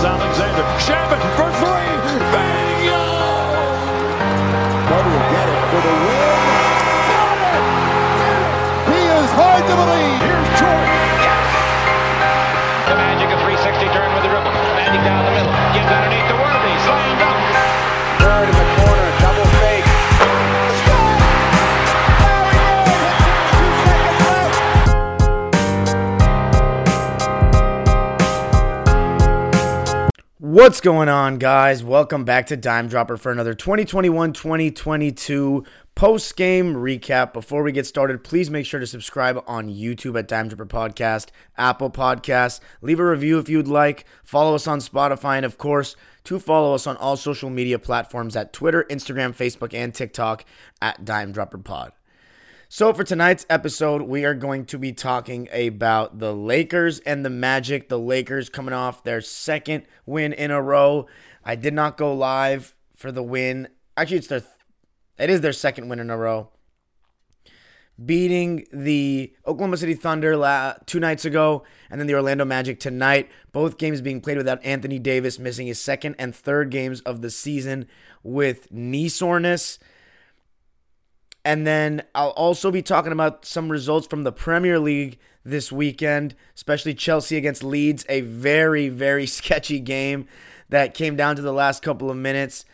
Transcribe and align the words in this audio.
is 0.00 0.29
What's 30.60 30.82
going 30.82 31.08
on, 31.08 31.38
guys? 31.38 31.82
Welcome 31.82 32.26
back 32.26 32.46
to 32.48 32.56
Dime 32.56 32.86
Dropper 32.86 33.16
for 33.16 33.32
another 33.32 33.54
2021 33.54 34.34
2022 34.34 35.64
post 35.94 36.36
game 36.36 36.74
recap. 36.74 37.32
Before 37.32 37.62
we 37.62 37.72
get 37.72 37.86
started, 37.86 38.22
please 38.22 38.50
make 38.50 38.66
sure 38.66 38.78
to 38.78 38.86
subscribe 38.86 39.42
on 39.46 39.70
YouTube 39.70 40.18
at 40.18 40.28
Dime 40.28 40.48
Dropper 40.48 40.66
Podcast, 40.66 41.28
Apple 41.56 41.88
Podcasts. 41.88 42.60
Leave 42.82 43.00
a 43.00 43.06
review 43.06 43.38
if 43.38 43.48
you'd 43.48 43.68
like. 43.68 44.04
Follow 44.22 44.54
us 44.54 44.66
on 44.66 44.80
Spotify, 44.80 45.36
and 45.36 45.46
of 45.46 45.56
course, 45.56 45.96
to 46.24 46.38
follow 46.38 46.74
us 46.74 46.86
on 46.86 46.98
all 46.98 47.16
social 47.16 47.48
media 47.48 47.78
platforms 47.78 48.36
at 48.36 48.52
Twitter, 48.52 48.84
Instagram, 48.90 49.34
Facebook, 49.34 49.72
and 49.72 49.94
TikTok 49.94 50.44
at 50.82 51.06
Dime 51.06 51.32
Dropper 51.32 51.56
Pod. 51.56 51.92
So, 52.72 52.94
for 52.94 53.02
tonight's 53.02 53.44
episode, 53.50 54.02
we 54.02 54.24
are 54.24 54.32
going 54.32 54.64
to 54.66 54.78
be 54.78 54.92
talking 54.92 55.48
about 55.52 56.20
the 56.20 56.32
Lakers 56.32 57.00
and 57.00 57.24
the 57.24 57.28
Magic. 57.28 57.88
The 57.88 57.98
Lakers 57.98 58.48
coming 58.48 58.72
off 58.72 59.02
their 59.02 59.20
second 59.20 59.86
win 60.06 60.32
in 60.32 60.52
a 60.52 60.62
row. 60.62 61.08
I 61.44 61.56
did 61.56 61.74
not 61.74 61.96
go 61.96 62.14
live 62.14 62.76
for 62.94 63.10
the 63.10 63.24
win. 63.24 63.66
Actually, 63.96 64.18
it's 64.18 64.28
their 64.28 64.44
it 65.18 65.28
is 65.28 65.40
their 65.40 65.52
second 65.52 65.88
win 65.88 65.98
in 65.98 66.10
a 66.10 66.16
row. 66.16 66.50
Beating 68.02 68.64
the 68.72 69.34
Oklahoma 69.44 69.76
City 69.76 69.94
Thunder 69.94 70.36
la- 70.36 70.74
two 70.86 71.00
nights 71.00 71.24
ago, 71.24 71.64
and 71.90 71.98
then 71.98 72.06
the 72.06 72.14
Orlando 72.14 72.44
Magic 72.44 72.78
tonight. 72.78 73.28
Both 73.50 73.78
games 73.78 74.00
being 74.00 74.20
played 74.20 74.36
without 74.36 74.64
Anthony 74.64 75.00
Davis 75.00 75.40
missing 75.40 75.66
his 75.66 75.80
second 75.80 76.14
and 76.20 76.36
third 76.36 76.70
games 76.70 77.00
of 77.00 77.20
the 77.20 77.30
season 77.30 77.88
with 78.22 78.70
knee 78.70 79.08
soreness. 79.08 79.80
And 81.44 81.66
then 81.66 82.02
I'll 82.14 82.30
also 82.30 82.70
be 82.70 82.82
talking 82.82 83.12
about 83.12 83.44
some 83.44 83.70
results 83.70 84.06
from 84.06 84.24
the 84.24 84.32
Premier 84.32 84.78
League 84.78 85.18
this 85.44 85.72
weekend, 85.72 86.34
especially 86.54 86.94
Chelsea 86.94 87.36
against 87.36 87.64
Leeds, 87.64 88.04
a 88.08 88.20
very, 88.20 88.88
very 88.88 89.26
sketchy 89.26 89.80
game 89.80 90.26
that 90.68 90.94
came 90.94 91.16
down 91.16 91.36
to 91.36 91.42
the 91.42 91.52
last 91.52 91.82
couple 91.82 92.10
of 92.10 92.16
minutes. 92.16 92.64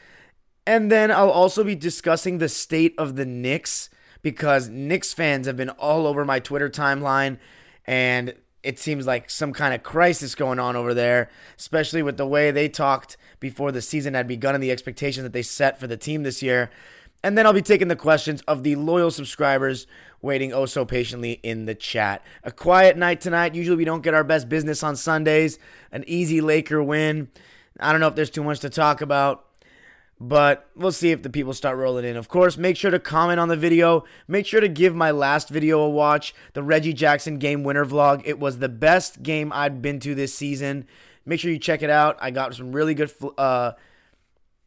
And 0.66 0.90
then 0.90 1.10
I'll 1.10 1.30
also 1.30 1.62
be 1.62 1.76
discussing 1.76 2.38
the 2.38 2.48
state 2.48 2.94
of 2.98 3.16
the 3.16 3.24
Knicks 3.24 3.88
because 4.20 4.68
Knicks 4.68 5.12
fans 5.14 5.46
have 5.46 5.56
been 5.56 5.70
all 5.70 6.06
over 6.06 6.24
my 6.24 6.40
Twitter 6.40 6.68
timeline 6.68 7.38
and 7.86 8.34
it 8.64 8.80
seems 8.80 9.06
like 9.06 9.30
some 9.30 9.52
kind 9.52 9.72
of 9.72 9.84
crisis 9.84 10.34
going 10.34 10.58
on 10.58 10.74
over 10.74 10.92
there, 10.92 11.30
especially 11.56 12.02
with 12.02 12.16
the 12.16 12.26
way 12.26 12.50
they 12.50 12.68
talked 12.68 13.16
before 13.38 13.70
the 13.70 13.80
season 13.80 14.14
had 14.14 14.26
begun 14.26 14.56
and 14.56 14.62
the 14.62 14.72
expectations 14.72 15.22
that 15.22 15.32
they 15.32 15.42
set 15.42 15.78
for 15.78 15.86
the 15.86 15.96
team 15.96 16.24
this 16.24 16.42
year. 16.42 16.68
And 17.26 17.36
then 17.36 17.44
I'll 17.44 17.52
be 17.52 17.60
taking 17.60 17.88
the 17.88 17.96
questions 17.96 18.40
of 18.42 18.62
the 18.62 18.76
loyal 18.76 19.10
subscribers 19.10 19.88
waiting 20.22 20.52
oh 20.52 20.64
so 20.64 20.84
patiently 20.84 21.40
in 21.42 21.66
the 21.66 21.74
chat. 21.74 22.24
A 22.44 22.52
quiet 22.52 22.96
night 22.96 23.20
tonight. 23.20 23.52
Usually 23.52 23.76
we 23.76 23.84
don't 23.84 24.04
get 24.04 24.14
our 24.14 24.22
best 24.22 24.48
business 24.48 24.84
on 24.84 24.94
Sundays. 24.94 25.58
An 25.90 26.04
easy 26.06 26.40
Laker 26.40 26.80
win. 26.84 27.26
I 27.80 27.90
don't 27.90 28.00
know 28.00 28.06
if 28.06 28.14
there's 28.14 28.30
too 28.30 28.44
much 28.44 28.60
to 28.60 28.70
talk 28.70 29.00
about, 29.00 29.44
but 30.20 30.70
we'll 30.76 30.92
see 30.92 31.10
if 31.10 31.24
the 31.24 31.28
people 31.28 31.52
start 31.52 31.76
rolling 31.78 32.04
in. 32.04 32.16
Of 32.16 32.28
course, 32.28 32.56
make 32.56 32.76
sure 32.76 32.92
to 32.92 33.00
comment 33.00 33.40
on 33.40 33.48
the 33.48 33.56
video. 33.56 34.04
Make 34.28 34.46
sure 34.46 34.60
to 34.60 34.68
give 34.68 34.94
my 34.94 35.10
last 35.10 35.48
video 35.48 35.80
a 35.80 35.90
watch, 35.90 36.32
the 36.52 36.62
Reggie 36.62 36.92
Jackson 36.92 37.38
game 37.38 37.64
winner 37.64 37.84
vlog. 37.84 38.22
It 38.24 38.38
was 38.38 38.60
the 38.60 38.68
best 38.68 39.24
game 39.24 39.52
I'd 39.52 39.82
been 39.82 39.98
to 39.98 40.14
this 40.14 40.32
season. 40.32 40.86
Make 41.24 41.40
sure 41.40 41.50
you 41.50 41.58
check 41.58 41.82
it 41.82 41.90
out. 41.90 42.18
I 42.20 42.30
got 42.30 42.54
some 42.54 42.70
really 42.70 42.94
good 42.94 43.12
uh, 43.36 43.72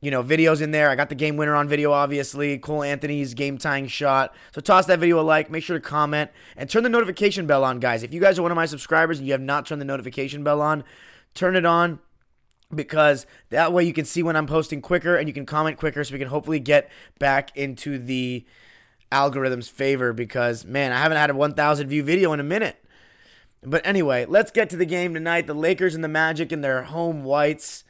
you 0.02 0.12
know, 0.12 0.24
videos 0.24 0.62
in 0.62 0.72
there. 0.72 0.90
I 0.90 0.96
got 0.96 1.10
the 1.10 1.16
game 1.16 1.36
winner 1.36 1.56
on 1.56 1.68
video, 1.68 1.92
obviously. 1.92 2.58
Cole 2.58 2.84
Anthony's 2.84 3.34
game 3.34 3.58
tying 3.58 3.88
shot. 3.88 4.34
So 4.54 4.62
toss 4.62 4.86
that 4.86 5.00
video 5.00 5.20
a 5.20 5.24
like. 5.24 5.50
Make 5.52 5.64
sure 5.64 5.78
to 5.78 5.86
comment 5.86 6.32
and 6.56 6.70
turn 6.70 6.84
the 6.84 6.90
notification 6.90 7.48
bell 7.48 7.64
on, 7.64 7.80
guys. 7.80 8.04
If 8.04 8.14
you 8.14 8.22
guys 8.22 8.40
are 8.40 8.42
one 8.42 8.52
of 8.52 8.56
my 8.56 8.66
subscribers 8.66 9.18
and 9.18 9.28
you 9.28 9.34
have 9.34 9.42
not 9.42 9.66
turned 9.66 9.82
the 9.82 9.86
notification 9.86 10.44
bell 10.44 10.62
on, 10.62 10.84
turn 11.34 11.56
it 11.56 11.66
on 11.66 12.00
because 12.74 13.26
that 13.50 13.74
way 13.74 13.84
you 13.84 13.94
can 13.94 14.06
see 14.06 14.24
when 14.24 14.36
I'm 14.36 14.48
posting 14.48 14.82
quicker 14.82 15.16
and 15.16 15.28
you 15.28 15.34
can 15.34 15.46
comment 15.46 15.78
quicker 15.78 16.04
so 16.04 16.14
we 16.14 16.20
can 16.20 16.28
hopefully 16.30 16.59
get 16.59 16.90
back 17.18 17.56
into 17.58 17.98
the 17.98 18.46
algorithm's 19.12 19.70
favor 19.70 20.14
because, 20.14 20.66
man, 20.66 20.92
I 20.92 20.98
haven't 20.98 21.18
had 21.18 21.30
a 21.32 21.36
1,000 21.36 21.88
view 21.88 22.04
video 22.04 22.32
in 22.32 22.40
a 22.40 22.44
minute. 22.44 22.84
But 23.62 23.86
anyway, 23.86 24.26
let's 24.26 24.52
get 24.52 24.70
to 24.70 24.78
the 24.78 24.86
game 24.86 25.14
tonight. 25.14 25.48
The 25.48 25.54
Lakers 25.54 25.96
and 25.96 26.04
the 26.04 26.08
Magic 26.08 26.52
in 26.52 26.62
their 26.62 26.84
home 26.84 27.24
whites. 27.24 27.84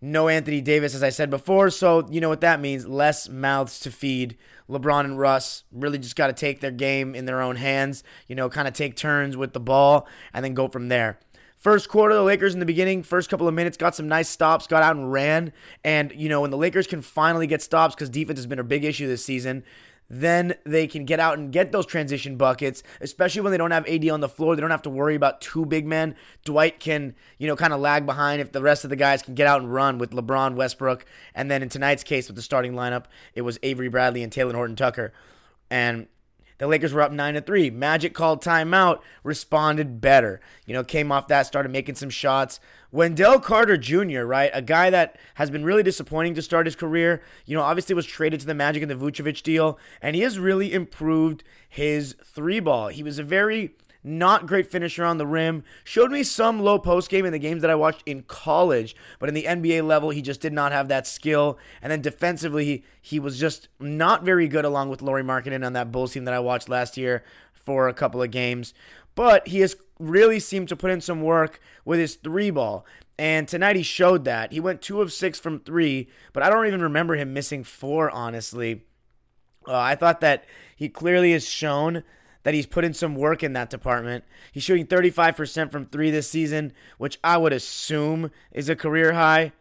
No 0.00 0.28
Anthony 0.28 0.60
Davis, 0.60 0.94
as 0.94 1.02
I 1.02 1.08
said 1.10 1.30
before. 1.30 1.70
So, 1.70 2.06
you 2.10 2.20
know 2.20 2.28
what 2.28 2.40
that 2.40 2.60
means 2.60 2.86
less 2.86 3.28
mouths 3.28 3.80
to 3.80 3.90
feed. 3.90 4.36
LeBron 4.68 5.04
and 5.04 5.18
Russ 5.18 5.64
really 5.72 5.98
just 5.98 6.14
got 6.14 6.28
to 6.28 6.32
take 6.32 6.60
their 6.60 6.70
game 6.70 7.14
in 7.14 7.24
their 7.24 7.40
own 7.40 7.56
hands, 7.56 8.04
you 8.26 8.36
know, 8.36 8.48
kind 8.48 8.68
of 8.68 8.74
take 8.74 8.96
turns 8.96 9.36
with 9.36 9.54
the 9.54 9.60
ball 9.60 10.06
and 10.32 10.44
then 10.44 10.54
go 10.54 10.68
from 10.68 10.88
there. 10.88 11.18
First 11.56 11.88
quarter, 11.88 12.14
the 12.14 12.22
Lakers 12.22 12.54
in 12.54 12.60
the 12.60 12.66
beginning, 12.66 13.02
first 13.02 13.28
couple 13.28 13.48
of 13.48 13.54
minutes, 13.54 13.76
got 13.76 13.96
some 13.96 14.06
nice 14.06 14.28
stops, 14.28 14.68
got 14.68 14.84
out 14.84 14.94
and 14.94 15.10
ran. 15.10 15.52
And, 15.82 16.12
you 16.14 16.28
know, 16.28 16.42
when 16.42 16.52
the 16.52 16.56
Lakers 16.56 16.86
can 16.86 17.02
finally 17.02 17.48
get 17.48 17.62
stops, 17.62 17.96
because 17.96 18.08
defense 18.08 18.38
has 18.38 18.46
been 18.46 18.60
a 18.60 18.64
big 18.64 18.84
issue 18.84 19.08
this 19.08 19.24
season, 19.24 19.64
then 20.10 20.54
they 20.64 20.86
can 20.86 21.04
get 21.04 21.20
out 21.20 21.38
and 21.38 21.52
get 21.52 21.70
those 21.70 21.84
transition 21.84 22.36
buckets, 22.36 22.82
especially 23.00 23.42
when 23.42 23.52
they 23.52 23.58
don't 23.58 23.70
have 23.70 23.86
AD 23.86 24.08
on 24.08 24.20
the 24.20 24.28
floor. 24.28 24.56
They 24.56 24.60
don't 24.60 24.70
have 24.70 24.82
to 24.82 24.90
worry 24.90 25.14
about 25.14 25.40
two 25.40 25.66
big 25.66 25.86
men. 25.86 26.14
Dwight 26.44 26.80
can, 26.80 27.14
you 27.38 27.46
know, 27.46 27.56
kind 27.56 27.72
of 27.72 27.80
lag 27.80 28.06
behind 28.06 28.40
if 28.40 28.52
the 28.52 28.62
rest 28.62 28.84
of 28.84 28.90
the 28.90 28.96
guys 28.96 29.22
can 29.22 29.34
get 29.34 29.46
out 29.46 29.60
and 29.60 29.72
run 29.72 29.98
with 29.98 30.10
LeBron, 30.10 30.54
Westbrook, 30.54 31.04
and 31.34 31.50
then 31.50 31.62
in 31.62 31.68
tonight's 31.68 32.02
case 32.02 32.26
with 32.26 32.36
the 32.36 32.42
starting 32.42 32.72
lineup, 32.72 33.04
it 33.34 33.42
was 33.42 33.58
Avery 33.62 33.88
Bradley 33.88 34.22
and 34.22 34.32
Talen 34.32 34.54
Horton 34.54 34.76
Tucker. 34.76 35.12
And 35.70 36.06
the 36.58 36.66
Lakers 36.66 36.92
were 36.92 37.02
up 37.02 37.12
9 37.12 37.34
to 37.34 37.40
3. 37.40 37.70
Magic 37.70 38.14
called 38.14 38.42
timeout, 38.42 39.00
responded 39.22 40.00
better. 40.00 40.40
You 40.66 40.74
know, 40.74 40.84
came 40.84 41.10
off 41.10 41.28
that, 41.28 41.46
started 41.46 41.70
making 41.70 41.94
some 41.94 42.10
shots. 42.10 42.60
Wendell 42.90 43.40
Carter 43.40 43.76
Jr., 43.76 44.22
right? 44.22 44.50
A 44.52 44.62
guy 44.62 44.90
that 44.90 45.16
has 45.34 45.50
been 45.50 45.64
really 45.64 45.82
disappointing 45.82 46.34
to 46.34 46.42
start 46.42 46.66
his 46.66 46.76
career. 46.76 47.22
You 47.46 47.56
know, 47.56 47.62
obviously 47.62 47.94
was 47.94 48.06
traded 48.06 48.40
to 48.40 48.46
the 48.46 48.54
Magic 48.54 48.82
in 48.82 48.88
the 48.88 48.94
Vucevic 48.94 49.42
deal, 49.42 49.78
and 50.02 50.16
he 50.16 50.22
has 50.22 50.38
really 50.38 50.72
improved 50.72 51.44
his 51.68 52.16
three 52.24 52.60
ball. 52.60 52.88
He 52.88 53.02
was 53.02 53.18
a 53.18 53.24
very 53.24 53.74
not 54.04 54.46
great 54.46 54.70
finisher 54.70 55.04
on 55.04 55.18
the 55.18 55.26
rim. 55.26 55.64
Showed 55.84 56.10
me 56.10 56.22
some 56.22 56.60
low 56.60 56.78
post 56.78 57.10
game 57.10 57.24
in 57.24 57.32
the 57.32 57.38
games 57.38 57.62
that 57.62 57.70
I 57.70 57.74
watched 57.74 58.02
in 58.06 58.22
college, 58.22 58.94
but 59.18 59.28
in 59.28 59.34
the 59.34 59.44
NBA 59.44 59.86
level, 59.86 60.10
he 60.10 60.22
just 60.22 60.40
did 60.40 60.52
not 60.52 60.72
have 60.72 60.88
that 60.88 61.06
skill. 61.06 61.58
And 61.82 61.90
then 61.90 62.00
defensively, 62.00 62.64
he, 62.64 62.84
he 63.00 63.20
was 63.20 63.38
just 63.38 63.68
not 63.80 64.24
very 64.24 64.48
good 64.48 64.64
along 64.64 64.88
with 64.88 65.02
Lauri 65.02 65.22
Markkanen 65.22 65.64
on 65.64 65.72
that 65.72 65.92
Bulls 65.92 66.12
team 66.12 66.24
that 66.24 66.34
I 66.34 66.38
watched 66.38 66.68
last 66.68 66.96
year 66.96 67.24
for 67.52 67.88
a 67.88 67.94
couple 67.94 68.22
of 68.22 68.30
games. 68.30 68.72
But 69.14 69.48
he 69.48 69.60
has 69.60 69.76
really 69.98 70.38
seemed 70.38 70.68
to 70.68 70.76
put 70.76 70.90
in 70.90 71.00
some 71.00 71.22
work 71.22 71.60
with 71.84 71.98
his 71.98 72.14
three 72.14 72.50
ball. 72.50 72.86
And 73.18 73.48
tonight 73.48 73.74
he 73.74 73.82
showed 73.82 74.24
that. 74.26 74.52
He 74.52 74.60
went 74.60 74.80
two 74.80 75.02
of 75.02 75.12
six 75.12 75.40
from 75.40 75.58
three, 75.58 76.08
but 76.32 76.42
I 76.42 76.48
don't 76.48 76.66
even 76.66 76.80
remember 76.80 77.16
him 77.16 77.32
missing 77.32 77.64
four, 77.64 78.10
honestly. 78.10 78.84
Uh, 79.66 79.76
I 79.76 79.96
thought 79.96 80.20
that 80.20 80.44
he 80.76 80.88
clearly 80.88 81.32
has 81.32 81.48
shown 81.48 82.04
that 82.48 82.54
he's 82.54 82.64
put 82.64 82.82
in 82.82 82.94
some 82.94 83.14
work 83.14 83.42
in 83.42 83.52
that 83.52 83.68
department. 83.68 84.24
He's 84.52 84.62
shooting 84.62 84.86
35% 84.86 85.70
from 85.70 85.84
three 85.84 86.10
this 86.10 86.30
season, 86.30 86.72
which 86.96 87.18
I 87.22 87.36
would 87.36 87.52
assume 87.52 88.30
is 88.52 88.70
a 88.70 88.74
career 88.74 89.12
high. 89.12 89.52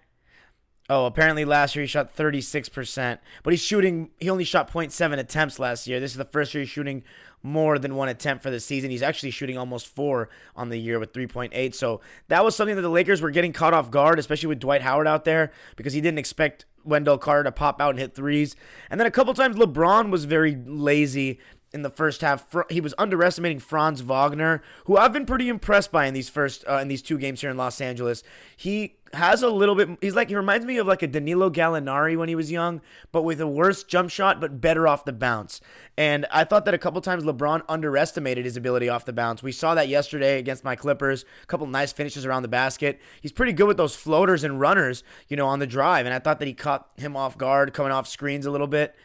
Oh, 0.90 1.06
apparently 1.06 1.44
last 1.44 1.76
year 1.76 1.84
he 1.84 1.88
shot 1.88 2.16
36%, 2.16 3.18
but 3.44 3.52
he's 3.52 3.62
shooting, 3.62 4.12
he 4.22 4.30
only 4.30 4.46
shot 4.46 4.72
0.7 4.72 5.18
attempts 5.18 5.60
last 5.60 5.86
year. 5.86 6.00
This 6.00 6.12
is 6.12 6.18
the 6.18 6.24
first 6.24 6.54
year 6.54 6.62
he's 6.62 6.70
shooting 6.70 7.04
more 7.44 7.78
than 7.78 7.96
one 7.96 8.08
attempt 8.08 8.42
for 8.42 8.50
the 8.50 8.60
season. 8.62 8.90
He's 8.90 9.04
actually 9.04 9.32
shooting 9.32 9.58
almost 9.58 9.88
four 9.88 10.30
on 10.56 10.70
the 10.70 10.78
year 10.78 10.98
with 10.98 11.12
3.8. 11.12 11.76
So 11.76 12.00
that 12.30 12.46
was 12.46 12.56
something 12.56 12.78
that 12.78 12.84
the 12.84 12.90
Lakers 12.90 13.22
were 13.22 13.32
getting 13.32 13.52
caught 13.52 13.74
off 13.74 13.92
guard, 13.92 14.18
especially 14.18 14.48
with 14.48 14.62
Dwight 14.62 14.82
Howard 14.82 15.08
out 15.08 15.26
there, 15.26 15.52
because 15.76 15.92
he 15.92 16.00
didn't 16.00 16.20
expect 16.20 16.64
Wendell 16.86 17.18
Carter 17.18 17.44
to 17.44 17.52
pop 17.52 17.82
out 17.82 17.90
and 17.90 18.00
hit 18.00 18.16
threes. 18.16 18.56
And 18.90 18.98
then 18.98 19.08
a 19.08 19.12
couple 19.12 19.34
times 19.34 19.58
LeBron 19.58 20.10
was 20.10 20.24
very 20.24 20.56
lazy 20.56 21.40
in 21.74 21.82
the 21.82 21.90
first 21.90 22.22
half. 22.22 22.46
He 22.70 22.82
was 22.82 22.94
underestimating 22.98 23.60
Franz 23.60 24.02
Wagner, 24.02 24.62
who 24.86 24.98
I've 24.98 25.14
been 25.14 25.26
pretty 25.26 25.50
impressed 25.50 25.92
by 25.92 26.06
in 26.06 26.14
these 26.14 26.30
first 26.30 26.64
uh, 26.68 26.78
in 26.78 26.88
these 26.88 27.02
two 27.02 27.18
games 27.18 27.42
here 27.42 27.50
in 27.50 27.58
Los 27.58 27.82
Angeles. 27.82 28.24
He 28.56 28.96
has 29.14 29.42
a 29.42 29.50
little 29.50 29.76
bit. 29.76 29.90
He's 30.02 30.16
like 30.16 30.30
he 30.30 30.36
reminds 30.36 30.66
me 30.66 30.78
of 30.78 30.88
like 30.88 31.02
a 31.02 31.08
Danilo 31.08 31.50
Gallinari 31.50 32.18
when 32.18 32.30
he 32.30 32.36
was 32.36 32.52
young, 32.52 32.82
but 33.12 33.24
with 33.24 33.42
a 33.42 33.48
worse 33.48 33.84
jump 33.84 34.10
shot, 34.10 34.40
but 34.40 34.62
better 34.62 34.88
off 34.88 35.06
the 35.06 35.14
bounce. 35.14 35.62
And 35.98 36.26
I 36.32 36.44
thought 36.44 36.66
that 36.66 36.74
a 36.74 36.78
couple 36.78 37.02
times 37.02 37.24
LeBron 37.24 37.64
underestimated 37.68 38.46
his 38.46 38.58
ability 38.58 38.90
off 38.90 39.06
the 39.06 39.14
bounce. 39.14 39.44
We 39.44 39.52
saw 39.52 39.76
that 39.76 39.88
yesterday 39.88 40.40
against 40.40 40.64
my 40.64 40.76
Clippers. 40.76 41.26
A 41.44 41.46
couple 41.48 41.68
nice 41.68 41.92
finishes 41.92 42.26
around 42.26 42.44
the 42.44 42.48
basket. 42.48 43.00
He's 43.22 43.32
pretty 43.32 43.54
good 43.54 43.68
with 43.68 43.78
those 43.78 43.96
floaters 43.96 44.44
and 44.44 44.60
runners, 44.60 45.04
you 45.28 45.38
know, 45.38 45.48
on 45.48 45.60
the 45.60 45.68
drive. 45.68 46.06
And 46.06 46.14
I 46.14 46.20
thought 46.20 46.40
that 46.40 46.48
he 46.48 46.54
caught 46.54 46.90
him 46.98 47.16
off 47.16 47.38
guard, 47.38 47.74
coming 47.74 47.92
off 47.92 48.08
screens 48.08 48.46
a 48.46 48.52
little 48.52 48.68
bit 48.68 48.96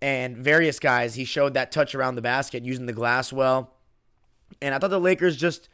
and 0.00 0.36
various 0.36 0.78
guys. 0.78 1.14
He 1.14 1.24
showed 1.24 1.54
that 1.54 1.72
touch 1.72 1.94
around 1.94 2.14
the 2.14 2.22
basket 2.22 2.64
using 2.64 2.86
the 2.86 2.92
glass 2.92 3.32
well. 3.32 3.72
And 4.60 4.74
I 4.74 4.78
thought 4.78 4.90
the 4.90 5.00
Lakers 5.00 5.36
just 5.36 5.68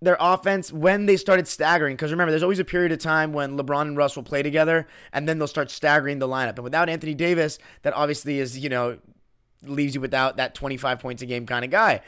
their 0.00 0.16
offense 0.20 0.72
when 0.72 1.06
they 1.06 1.16
started 1.16 1.48
staggering 1.48 1.96
because 1.96 2.10
remember 2.10 2.30
there's 2.30 2.42
always 2.42 2.58
a 2.58 2.64
period 2.64 2.92
of 2.92 2.98
time 2.98 3.32
when 3.32 3.56
LeBron 3.56 3.82
and 3.82 3.96
Russ 3.96 4.16
will 4.16 4.22
play 4.22 4.42
together 4.42 4.86
and 5.12 5.28
then 5.28 5.38
they'll 5.38 5.48
start 5.48 5.70
staggering 5.70 6.18
the 6.18 6.28
lineup. 6.28 6.56
And 6.56 6.64
without 6.64 6.88
Anthony 6.88 7.14
Davis, 7.14 7.58
that 7.82 7.94
obviously 7.94 8.38
is, 8.38 8.58
you 8.58 8.68
know, 8.68 8.98
leaves 9.62 9.94
you 9.94 10.00
without 10.00 10.36
that 10.36 10.54
25 10.54 10.98
points 11.00 11.22
a 11.22 11.26
game 11.26 11.46
kind 11.46 11.64
of 11.64 11.70
guy. 11.70 12.02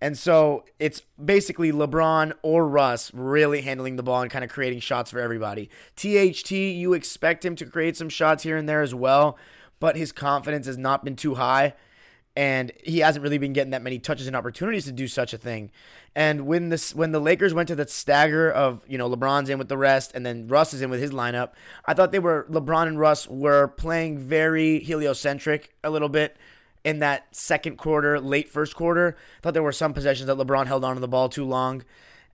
And 0.00 0.16
so 0.16 0.64
it's 0.78 1.02
basically 1.22 1.72
LeBron 1.72 2.32
or 2.42 2.66
Russ 2.66 3.12
really 3.12 3.60
handling 3.60 3.96
the 3.96 4.02
ball 4.02 4.22
and 4.22 4.30
kind 4.30 4.44
of 4.44 4.50
creating 4.50 4.80
shots 4.80 5.10
for 5.10 5.20
everybody. 5.20 5.68
THT, 5.96 6.52
you 6.52 6.94
expect 6.94 7.44
him 7.44 7.54
to 7.56 7.66
create 7.66 7.96
some 7.96 8.08
shots 8.08 8.44
here 8.44 8.56
and 8.56 8.68
there 8.68 8.80
as 8.80 8.94
well 8.94 9.36
but 9.80 9.96
his 9.96 10.12
confidence 10.12 10.66
has 10.66 10.78
not 10.78 11.04
been 11.04 11.16
too 11.16 11.34
high. 11.34 11.74
And 12.36 12.70
he 12.84 13.00
hasn't 13.00 13.24
really 13.24 13.38
been 13.38 13.52
getting 13.52 13.72
that 13.72 13.82
many 13.82 13.98
touches 13.98 14.28
and 14.28 14.36
opportunities 14.36 14.84
to 14.84 14.92
do 14.92 15.08
such 15.08 15.34
a 15.34 15.38
thing. 15.38 15.72
And 16.14 16.46
when 16.46 16.68
this 16.68 16.94
when 16.94 17.10
the 17.10 17.18
Lakers 17.18 17.52
went 17.52 17.66
to 17.68 17.74
the 17.74 17.88
stagger 17.88 18.48
of, 18.48 18.84
you 18.86 18.96
know, 18.96 19.10
LeBron's 19.10 19.50
in 19.50 19.58
with 19.58 19.68
the 19.68 19.76
rest 19.76 20.12
and 20.14 20.24
then 20.24 20.46
Russ 20.46 20.72
is 20.72 20.80
in 20.80 20.90
with 20.90 21.00
his 21.00 21.10
lineup, 21.10 21.50
I 21.86 21.94
thought 21.94 22.12
they 22.12 22.20
were 22.20 22.46
LeBron 22.48 22.86
and 22.86 23.00
Russ 23.00 23.26
were 23.26 23.66
playing 23.66 24.18
very 24.18 24.78
heliocentric 24.78 25.74
a 25.82 25.90
little 25.90 26.08
bit 26.08 26.36
in 26.84 27.00
that 27.00 27.34
second 27.34 27.76
quarter, 27.76 28.20
late 28.20 28.48
first 28.48 28.76
quarter. 28.76 29.16
I 29.38 29.40
thought 29.42 29.54
there 29.54 29.62
were 29.62 29.72
some 29.72 29.92
possessions 29.92 30.28
that 30.28 30.38
LeBron 30.38 30.66
held 30.66 30.84
on 30.84 30.94
to 30.94 31.00
the 31.00 31.08
ball 31.08 31.28
too 31.28 31.44
long. 31.44 31.82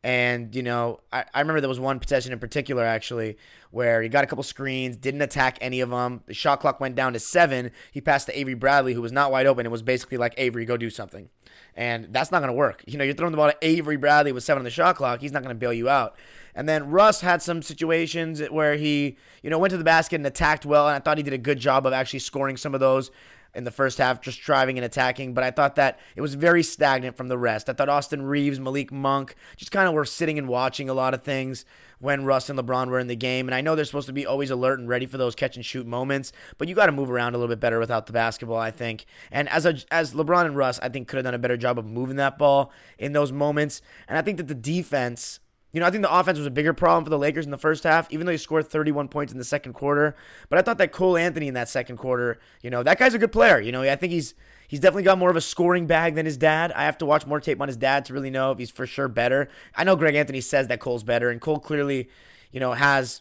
And, 0.07 0.55
you 0.55 0.63
know, 0.63 1.01
I, 1.13 1.25
I 1.35 1.41
remember 1.41 1.61
there 1.61 1.69
was 1.69 1.81
one 1.81 1.99
possession 1.99 2.33
in 2.33 2.39
particular, 2.39 2.85
actually, 2.85 3.37
where 3.73 4.01
he 4.03 4.09
got 4.09 4.23
a 4.23 4.29
couple 4.29 4.45
screens, 4.45 4.97
didn't 4.97 5.21
attack 5.21 5.59
any 5.61 5.81
of 5.81 5.91
them. 5.91 6.23
The 6.27 6.33
shot 6.33 6.61
clock 6.61 6.79
went 6.79 6.95
down 6.95 7.13
to 7.15 7.19
seven. 7.19 7.73
He 7.91 8.01
passed 8.01 8.29
to 8.29 8.39
Avery 8.39 8.55
Bradley, 8.55 8.95
who 8.95 9.03
was 9.03 9.11
not 9.11 9.33
wide 9.33 9.47
open. 9.47 9.67
It 9.67 9.73
was 9.73 9.83
basically 9.83 10.17
like, 10.17 10.33
Avery, 10.37 10.65
go 10.65 10.77
do 10.77 10.91
something. 10.91 11.29
And 11.75 12.13
that's 12.13 12.31
not 12.31 12.39
going 12.39 12.51
to 12.51 12.57
work. 12.57 12.85
You 12.87 12.99
know, 12.99 13.05
you're 13.05 13.15
throwing 13.15 13.33
the 13.33 13.37
ball 13.37 13.51
to 13.51 13.57
Avery 13.63 13.97
Bradley 13.97 14.31
with 14.31 14.45
seven 14.45 14.61
on 14.61 14.65
the 14.65 14.71
shot 14.71 14.95
clock. 14.95 15.21
He's 15.21 15.33
not 15.33 15.43
going 15.43 15.53
to 15.53 15.59
bail 15.59 15.73
you 15.73 15.89
out. 15.89 16.15
And 16.55 16.69
then 16.69 16.89
Russ 16.89 17.23
had 17.23 17.43
some 17.43 17.61
situations 17.61 18.41
where 18.41 18.77
he, 18.77 19.17
you 19.43 19.51
know, 19.51 19.59
went 19.59 19.73
to 19.73 19.77
the 19.77 19.83
basket 19.83 20.15
and 20.15 20.27
attacked 20.27 20.65
well. 20.65 20.87
And 20.87 20.95
I 20.95 21.01
thought 21.01 21.17
he 21.17 21.25
did 21.25 21.35
a 21.35 21.39
good 21.39 21.59
job 21.59 21.85
of 21.85 21.93
actually 21.93 22.21
scoring 22.21 22.57
some 22.57 22.75
of 22.75 22.81
those 22.81 23.11
in 23.57 23.65
the 23.65 23.71
first 23.71 23.99
half, 23.99 24.21
just 24.21 24.41
driving 24.41 24.79
and 24.79 24.85
attacking. 24.85 25.35
But 25.35 25.45
I 25.45 25.51
thought 25.51 25.75
that 25.77 25.99
it 26.15 26.21
was 26.21 26.35
very 26.35 26.63
stagnant 26.63 27.17
from 27.17 27.29
the 27.29 27.39
rest. 27.39 27.69
I 27.69 27.73
thought 27.73 27.89
Austin 27.89 28.23
Reaves, 28.23 28.61
Malik 28.61 28.93
Monk 28.93 29.35
just 29.57 29.73
kind 29.73 29.89
of 29.89 29.95
were 29.95 30.05
sitting 30.05 30.39
and 30.39 30.47
watching 30.47 30.89
a 30.89 30.95
lot 30.95 31.15
of 31.15 31.23
things 31.23 31.65
when 31.99 32.25
Russ 32.25 32.51
and 32.51 32.59
LeBron 32.59 32.89
were 32.89 32.99
in 32.99 33.07
the 33.07 33.17
game. 33.17 33.49
And 33.49 33.55
I 33.55 33.61
know 33.61 33.75
they're 33.75 33.85
supposed 33.85 34.07
to 34.07 34.13
be 34.13 34.27
always 34.27 34.51
alert 34.51 34.79
and 34.79 34.89
ready 34.89 35.07
for 35.07 35.17
those 35.17 35.35
catch 35.35 35.57
and 35.57 35.65
shoot 35.65 35.87
moments, 35.87 36.33
but 36.59 36.69
you 36.69 36.75
got 36.75 36.87
to 36.87 36.93
move 36.93 37.11
around 37.11 37.35
a 37.35 37.39
little 37.39 37.53
bit 37.53 37.61
better 37.61 37.79
without 37.79 38.07
the 38.07 38.13
basketball, 38.13 38.59
I 38.59 38.71
think. 38.71 39.07
And 39.31 39.49
as 39.49 39.65
a, 39.65 39.77
as 39.91 40.13
LeBron 40.13 40.45
and 40.45 40.57
Russ, 40.57 40.79
I 40.83 40.89
think 40.89 41.09
could 41.09 41.17
have 41.17 41.25
done 41.25 41.35
a 41.35 41.39
better 41.39 41.57
job 41.57 41.79
of 41.79 41.87
moving 41.87 42.17
that 42.17 42.39
ball 42.39 42.71
in 42.99 43.13
those 43.13 43.33
moments. 43.33 43.81
And 44.09 44.19
I 44.19 44.23
think 44.23 44.37
that 44.37 44.49
the 44.49 44.55
defense 44.55 45.41
you 45.77 45.81
know, 45.81 45.87
I 45.87 45.91
think 45.91 46.01
the 46.01 46.19
offense 46.19 46.39
was 46.39 46.47
a 46.47 46.51
bigger 46.51 46.73
problem 46.73 47.05
for 47.05 47.11
the 47.11 47.19
Lakers 47.19 47.45
in 47.45 47.51
the 47.51 47.59
first 47.59 47.85
half, 47.85 48.11
even 48.11 48.25
though 48.25 48.33
he 48.33 48.39
scored 48.39 48.67
31 48.67 49.09
points 49.09 49.31
in 49.31 49.37
the 49.37 49.45
second 49.45 49.75
quarter. 49.75 50.17
But 50.49 50.59
I 50.59 50.63
thought 50.63 50.79
that 50.79 50.91
Cole 50.91 51.19
Anthony 51.19 51.49
in 51.49 51.53
that 51.53 51.69
second 51.69 51.99
quarter, 51.99 52.39
you 52.63 52.71
know, 52.71 52.83
that 52.83 52.99
guy's 52.99 53.13
a 53.13 53.19
good 53.19 53.31
player. 53.31 53.61
You 53.61 53.73
know, 53.73 53.83
I 53.83 53.95
think 53.95 54.11
he's 54.11 54.33
he's 54.69 54.81
definitely 54.81 55.03
got 55.03 55.19
more 55.19 55.29
of 55.29 55.37
a 55.37 55.43
scoring 55.43 55.87
bag 55.87 56.15
than 56.15 56.25
his 56.25 56.39
dad. 56.39 56.73
I 56.73 56.85
have 56.85 56.97
to 56.97 57.05
watch 57.05 57.27
more 57.27 57.41
tape 57.41 57.61
on 57.61 57.69
his 57.69 57.77
dad 57.77 58.07
to 58.07 58.15
really 58.15 58.31
know 58.31 58.53
if 58.53 58.59
he's 58.59 58.71
for 58.71 58.87
sure 58.87 59.07
better. 59.07 59.51
I 59.75 59.85
know 59.85 59.97
Greg 59.97 60.15
Anthony 60.15 60.41
says 60.41 60.67
that 60.69 60.81
Cole's 60.81 61.05
better, 61.05 61.29
and 61.29 61.43
Cole 61.43 61.59
clearly, 61.59 62.09
you 62.51 62.59
know, 62.59 62.73
has 62.73 63.21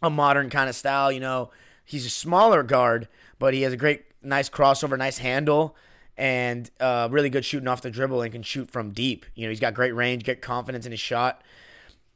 a 0.00 0.08
modern 0.08 0.48
kind 0.48 0.70
of 0.70 0.74
style. 0.74 1.12
You 1.12 1.20
know, 1.20 1.50
he's 1.84 2.06
a 2.06 2.10
smaller 2.10 2.62
guard, 2.62 3.08
but 3.38 3.52
he 3.52 3.60
has 3.60 3.74
a 3.74 3.76
great, 3.76 4.04
nice 4.22 4.48
crossover, 4.48 4.96
nice 4.96 5.18
handle 5.18 5.76
and 6.16 6.70
uh, 6.80 7.08
really 7.10 7.28
good 7.28 7.44
shooting 7.44 7.68
off 7.68 7.82
the 7.82 7.90
dribble 7.90 8.22
and 8.22 8.32
can 8.32 8.42
shoot 8.42 8.70
from 8.70 8.92
deep. 8.92 9.26
You 9.34 9.44
know, 9.44 9.50
he's 9.50 9.60
got 9.60 9.74
great 9.74 9.94
range, 9.94 10.24
get 10.24 10.40
confidence 10.40 10.86
in 10.86 10.92
his 10.92 11.00
shot. 11.00 11.42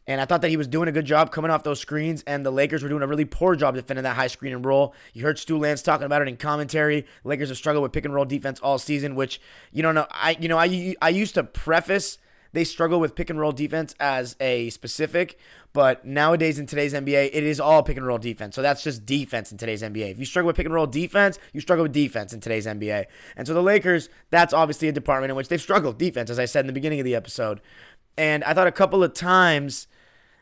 And 0.09 0.21
I 0.21 0.25
thought 0.25 0.43
that 0.43 0.49
he 0.49 0.57
was 0.57 0.67
doing 0.67 0.89
a 0.89 0.93
good 0.93 1.05
job 1.05 1.31
coming 1.31 1.51
off 1.51 1.63
those 1.63 1.79
screens, 1.79 2.25
and 2.27 2.45
the 2.45 2.51
Lakers 2.51 2.83
were 2.83 2.89
doing 2.89 3.03
a 3.03 3.07
really 3.07 3.25
poor 3.25 3.55
job 3.55 3.77
defending 3.77 4.03
that 4.03 4.17
high 4.17 4.27
screen 4.27 4.53
and 4.53 4.65
roll. 4.65 4.95
You 5.13 5.23
heard 5.23 5.39
Stu 5.39 5.59
Lantz 5.59 5.85
talking 5.85 6.07
about 6.07 6.23
it 6.23 6.29
in 6.29 6.37
commentary. 6.37 7.07
Lakers 7.23 7.51
have 7.51 7.59
struggled 7.59 7.83
with 7.83 7.93
pick 7.93 8.05
and 8.05 8.15
roll 8.15 8.25
defense 8.25 8.59
all 8.59 8.79
season, 8.79 9.15
which 9.15 9.41
you 9.71 9.83
don't 9.83 9.95
know. 9.95 10.07
I 10.11 10.37
you 10.41 10.49
know 10.49 10.59
I 10.59 10.97
I 11.01 11.11
used 11.11 11.35
to 11.35 11.45
preface 11.45 12.19
they 12.53 12.65
struggle 12.65 13.01
with 13.01 13.15
pick 13.15 13.31
and 13.31 13.39
roll 13.39 13.53
defense 13.53 13.95
as 14.01 14.37
a 14.41 14.71
specific, 14.71 15.39
but 15.73 16.05
nowadays 16.05 16.59
in 16.59 16.67
today's 16.67 16.95
NBA, 16.95 17.31
it 17.33 17.45
is 17.45 17.61
all 17.61 17.83
pick 17.83 17.97
and 17.97 18.07
roll 18.07 18.19
defense. 18.19 18.55
So 18.55 18.63
that's 18.63 18.83
just 18.83 19.05
defense 19.05 19.53
in 19.53 19.59
today's 19.59 19.83
NBA. 19.83 20.13
If 20.13 20.19
you 20.19 20.25
struggle 20.25 20.49
with 20.49 20.57
pick 20.57 20.67
and 20.67 20.75
roll 20.75 20.87
defense, 20.87 21.39
you 21.53 21.61
struggle 21.61 21.83
with 21.83 21.93
defense 21.93 22.33
in 22.33 22.41
today's 22.41 22.67
NBA. 22.67 23.05
And 23.37 23.47
so 23.47 23.55
the 23.55 23.63
Lakers, 23.63 24.09
that's 24.31 24.55
obviously 24.55 24.89
a 24.89 24.93
department 24.93 25.31
in 25.31 25.37
which 25.37 25.49
they've 25.49 25.61
struggled 25.61 25.99
defense, 25.99 26.31
as 26.31 26.39
I 26.39 26.47
said 26.47 26.61
in 26.61 26.69
the 26.69 26.73
beginning 26.73 27.01
of 27.01 27.05
the 27.05 27.15
episode. 27.15 27.61
And 28.17 28.43
I 28.45 28.55
thought 28.55 28.67
a 28.67 28.73
couple 28.73 29.05
of 29.05 29.13
times 29.13 29.87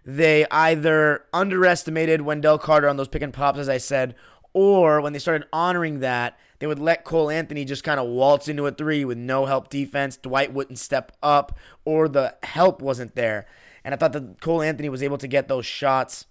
they 0.07 0.47
either 0.53 1.25
underestimated 1.33 2.21
Wendell 2.21 2.59
Carter 2.59 2.89
on 2.89 2.97
those 2.97 3.09
pick 3.09 3.23
and 3.23 3.35
pops, 3.35 3.59
as 3.59 3.69
I 3.69 3.79
said, 3.79 4.15
or 4.53 5.01
when 5.01 5.13
they 5.13 5.19
started 5.19 5.49
honoring 5.53 5.99
that, 5.99 6.39
they 6.61 6.69
would 6.69 6.79
let 6.79 7.05
Cole 7.05 7.29
Anthony 7.29 7.65
just 7.65 7.83
kind 7.83 7.99
of 7.99 8.07
waltz 8.07 8.47
into 8.47 8.67
a 8.67 8.71
three 8.71 9.05
with 9.05 9.19
no 9.19 9.47
help 9.47 9.69
defense. 9.69 10.17
Dwight 10.17 10.53
wouldn't 10.53 10.79
step 10.79 11.11
up, 11.25 11.59
or 11.85 12.09
the 12.09 12.37
help 12.45 12.81
wasn't 12.81 13.17
there. 13.17 13.47
And 13.85 13.93
I 13.93 13.97
thought 13.99 14.13
that 14.13 14.41
Cole 14.41 14.63
Anthony 14.63 14.89
was 14.89 15.03
able 15.03 15.19
to 15.19 15.27
get 15.27 15.49
those 15.49 15.67
shots, 15.67 16.27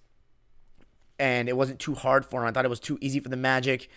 and 1.20 1.50
it 1.50 1.58
wasn't 1.58 1.80
too 1.80 1.96
hard 1.96 2.26
for 2.26 2.42
him. 2.42 2.48
I 2.48 2.52
thought 2.52 2.66
it 2.66 2.70
was 2.70 2.80
too 2.80 2.98
easy 3.02 3.20
for 3.20 3.30
the 3.30 3.38
Magic. 3.38 3.90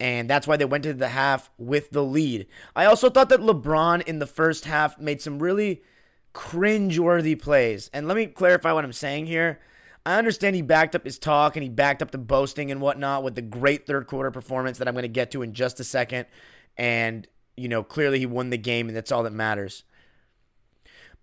And 0.00 0.28
that's 0.28 0.46
why 0.46 0.56
they 0.56 0.64
went 0.64 0.84
to 0.84 0.94
the 0.94 1.10
half 1.10 1.50
with 1.58 1.90
the 1.90 2.02
lead. 2.02 2.46
I 2.74 2.86
also 2.86 3.10
thought 3.10 3.28
that 3.28 3.40
LeBron 3.40 4.02
in 4.02 4.18
the 4.18 4.26
first 4.26 4.64
half 4.64 4.98
made 4.98 5.20
some 5.20 5.38
really 5.38 5.82
cringe-worthy 6.32 7.36
plays. 7.36 7.90
And 7.92 8.08
let 8.08 8.16
me 8.16 8.26
clarify 8.26 8.72
what 8.72 8.84
I'm 8.84 8.92
saying 8.92 9.26
here. 9.26 9.60
I 10.04 10.18
understand 10.18 10.56
he 10.56 10.62
backed 10.62 10.96
up 10.96 11.04
his 11.04 11.18
talk 11.18 11.56
and 11.56 11.62
he 11.62 11.68
backed 11.68 12.02
up 12.02 12.10
the 12.10 12.18
boasting 12.18 12.70
and 12.70 12.80
whatnot 12.80 13.22
with 13.22 13.34
the 13.36 13.42
great 13.42 13.86
third 13.86 14.06
quarter 14.06 14.30
performance 14.30 14.78
that 14.78 14.88
I'm 14.88 14.94
going 14.94 15.02
to 15.02 15.08
get 15.08 15.30
to 15.32 15.42
in 15.42 15.52
just 15.52 15.78
a 15.78 15.84
second. 15.84 16.26
And, 16.76 17.26
you 17.56 17.68
know, 17.68 17.84
clearly 17.84 18.18
he 18.18 18.26
won 18.26 18.50
the 18.50 18.58
game 18.58 18.88
and 18.88 18.96
that's 18.96 19.12
all 19.12 19.22
that 19.22 19.32
matters. 19.32 19.84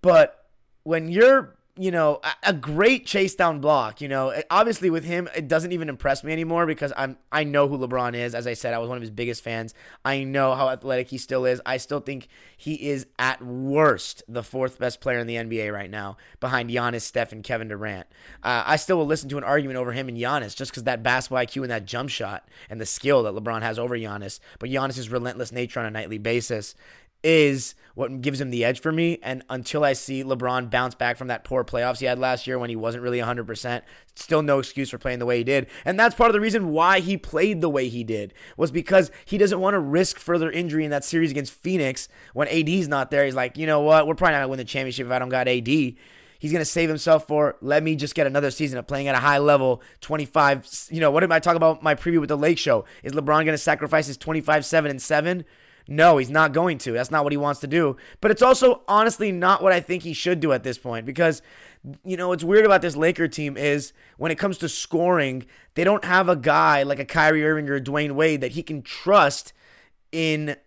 But 0.01 0.45
when 0.83 1.09
you're 1.09 1.57
you 1.79 1.91
know, 1.91 2.19
a, 2.43 2.51
great 2.51 3.05
chase 3.05 3.35
down 3.35 3.61
block. 3.61 4.01
You 4.01 4.09
know, 4.09 4.33
obviously 4.49 4.89
with 4.89 5.05
him, 5.05 5.29
it 5.33 5.47
doesn't 5.47 5.71
even 5.71 5.87
impress 5.87 6.25
me 6.25 6.33
anymore 6.33 6.65
because 6.65 6.91
I'm 6.97 7.17
I 7.31 7.45
know 7.45 7.69
who 7.69 7.77
LeBron 7.77 8.15
is. 8.15 8.35
As 8.35 8.45
I 8.45 8.53
said, 8.53 8.73
I 8.73 8.79
was 8.79 8.89
one 8.89 8.97
of 8.97 9.01
his 9.01 9.09
biggest 9.09 9.41
fans. 9.41 9.73
I 10.03 10.25
know 10.25 10.55
how 10.55 10.67
athletic 10.67 11.07
he 11.07 11.17
still 11.17 11.45
is. 11.45 11.61
I 11.65 11.77
still 11.77 12.01
think 12.01 12.27
he 12.57 12.89
is 12.89 13.07
at 13.17 13.41
worst 13.41 14.23
the 14.27 14.43
fourth 14.43 14.77
best 14.77 14.99
player 14.99 15.19
in 15.19 15.27
the 15.27 15.35
NBA 15.35 15.71
right 15.71 15.89
now, 15.89 16.17
behind 16.41 16.69
Giannis, 16.69 17.03
Steph, 17.03 17.31
and 17.31 17.45
Kevin 17.45 17.69
Durant. 17.69 18.07
Uh, 18.43 18.63
I 18.65 18.75
still 18.75 18.97
will 18.97 19.05
listen 19.05 19.29
to 19.29 19.37
an 19.37 19.45
argument 19.45 19.77
over 19.77 19.93
him 19.93 20.09
and 20.09 20.17
Giannis 20.17 20.57
just 20.57 20.71
because 20.71 20.83
that 20.83 21.01
basketball 21.01 21.45
IQ 21.45 21.61
and 21.61 21.71
that 21.71 21.85
jump 21.85 22.09
shot 22.09 22.49
and 22.69 22.81
the 22.81 22.85
skill 22.85 23.23
that 23.23 23.33
LeBron 23.33 23.61
has 23.61 23.79
over 23.79 23.97
Giannis. 23.97 24.41
But 24.59 24.69
Giannis's 24.69 25.09
relentless 25.09 25.53
nature 25.53 25.79
on 25.79 25.85
a 25.85 25.91
nightly 25.91 26.17
basis 26.17 26.75
is 27.23 27.75
what 27.95 28.21
gives 28.21 28.39
him 28.39 28.49
the 28.49 28.63
edge 28.63 28.79
for 28.79 28.93
me. 28.93 29.19
And 29.21 29.43
until 29.49 29.83
I 29.83 29.91
see 29.91 30.23
LeBron 30.23 30.69
bounce 30.69 30.95
back 30.95 31.17
from 31.17 31.27
that 31.27 31.43
poor 31.43 31.65
playoffs 31.65 31.99
he 31.99 32.05
had 32.05 32.17
last 32.17 32.47
year 32.47 32.57
when 32.57 32.69
he 32.69 32.75
wasn't 32.75 33.03
really 33.03 33.19
100%, 33.19 33.81
still 34.15 34.41
no 34.41 34.59
excuse 34.59 34.89
for 34.89 34.97
playing 34.97 35.19
the 35.19 35.25
way 35.25 35.39
he 35.39 35.43
did. 35.43 35.67
And 35.83 35.99
that's 35.99 36.15
part 36.15 36.29
of 36.29 36.33
the 36.33 36.39
reason 36.39 36.69
why 36.69 37.01
he 37.01 37.17
played 37.17 37.59
the 37.59 37.69
way 37.69 37.89
he 37.89 38.05
did, 38.05 38.33
was 38.55 38.71
because 38.71 39.11
he 39.25 39.37
doesn't 39.37 39.59
want 39.59 39.73
to 39.73 39.79
risk 39.79 40.17
further 40.17 40.49
injury 40.49 40.85
in 40.85 40.91
that 40.91 41.03
series 41.03 41.31
against 41.31 41.51
Phoenix 41.51 42.07
when 42.33 42.47
AD's 42.47 42.87
not 42.87 43.11
there. 43.11 43.25
He's 43.25 43.35
like, 43.35 43.57
you 43.57 43.67
know 43.67 43.81
what? 43.81 44.07
We're 44.07 44.15
probably 44.15 44.33
not 44.33 44.39
going 44.39 44.47
to 44.47 44.51
win 44.51 44.57
the 44.59 44.63
championship 44.63 45.07
if 45.07 45.11
I 45.11 45.19
don't 45.19 45.27
got 45.27 45.49
AD. 45.49 45.67
He's 45.67 46.53
going 46.53 46.61
to 46.61 46.65
save 46.65 46.87
himself 46.87 47.27
for 47.27 47.57
let 47.59 47.83
me 47.83 47.97
just 47.97 48.15
get 48.15 48.25
another 48.25 48.49
season 48.49 48.79
of 48.79 48.87
playing 48.87 49.09
at 49.09 49.15
a 49.15 49.19
high 49.19 49.39
level, 49.39 49.81
25. 49.99 50.87
You 50.89 51.01
know, 51.01 51.11
what 51.11 51.19
did 51.19 51.33
I 51.33 51.39
talk 51.39 51.57
about 51.57 51.83
my 51.83 51.95
preview 51.95 52.21
with 52.21 52.29
the 52.29 52.37
Lake 52.37 52.57
Show? 52.57 52.85
Is 53.03 53.11
LeBron 53.11 53.25
going 53.25 53.47
to 53.47 53.57
sacrifice 53.57 54.07
his 54.07 54.15
25, 54.15 54.65
7, 54.65 54.89
and 54.89 55.01
7? 55.01 55.43
No, 55.87 56.17
he's 56.17 56.29
not 56.29 56.53
going 56.53 56.77
to. 56.79 56.91
That's 56.91 57.11
not 57.11 57.23
what 57.23 57.33
he 57.33 57.37
wants 57.37 57.61
to 57.61 57.67
do. 57.67 57.97
But 58.21 58.31
it's 58.31 58.41
also 58.41 58.83
honestly 58.87 59.31
not 59.31 59.63
what 59.63 59.73
I 59.73 59.79
think 59.79 60.03
he 60.03 60.13
should 60.13 60.39
do 60.39 60.51
at 60.51 60.63
this 60.63 60.77
point 60.77 61.05
because 61.05 61.41
you 62.03 62.17
know, 62.17 62.29
what's 62.29 62.43
weird 62.43 62.65
about 62.65 62.81
this 62.81 62.95
Laker 62.95 63.27
team 63.27 63.55
is 63.55 63.93
when 64.17 64.31
it 64.31 64.37
comes 64.37 64.57
to 64.57 64.69
scoring, 64.69 65.45
they 65.75 65.83
don't 65.83 66.03
have 66.03 66.27
a 66.27 66.35
guy 66.35 66.83
like 66.83 66.99
a 66.99 67.05
Kyrie 67.05 67.45
Irving 67.45 67.69
or 67.69 67.75
a 67.75 67.81
Dwyane 67.81 68.11
Wade 68.11 68.41
that 68.41 68.51
he 68.51 68.63
can 68.63 68.81
trust 68.81 69.53
in 70.11 70.57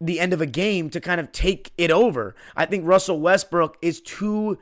the 0.00 0.20
end 0.20 0.32
of 0.32 0.40
a 0.40 0.46
game 0.46 0.90
to 0.90 1.00
kind 1.00 1.20
of 1.20 1.32
take 1.32 1.72
it 1.78 1.90
over. 1.90 2.34
I 2.56 2.66
think 2.66 2.86
Russell 2.86 3.20
Westbrook 3.20 3.78
is 3.80 4.00
too. 4.00 4.58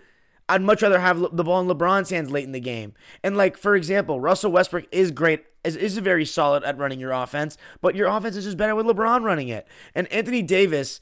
I'd 0.51 0.63
much 0.63 0.83
rather 0.83 1.01
have 1.01 1.21
the 1.37 1.45
ball 1.45 1.61
in 1.61 1.69
LeBron's 1.69 2.11
hands 2.11 2.31
late 2.31 2.45
in 2.45 2.53
the 2.53 2.61
game. 2.61 2.95
And 3.23 3.37
like 3.37 3.57
for 3.57 3.77
example, 3.77 4.21
Russell 4.21 4.53
Westbrook 4.53 4.87
is 4.91 5.11
great, 5.11 5.45
is, 5.65 5.77
is 5.77 5.97
very 5.99 6.25
solid 6.25 6.65
at 6.65 6.77
running 6.77 7.01
your 7.01 7.13
offense, 7.13 7.57
but 7.81 7.95
your 7.95 8.09
offense 8.09 8.37
is 8.37 8.45
just 8.45 8.57
better 8.57 8.75
with 8.75 8.87
LeBron 8.87 9.23
running 9.23 9.49
it. 9.49 9.67
And 9.95 10.07
Anthony 10.13 10.43
Davis 10.43 11.01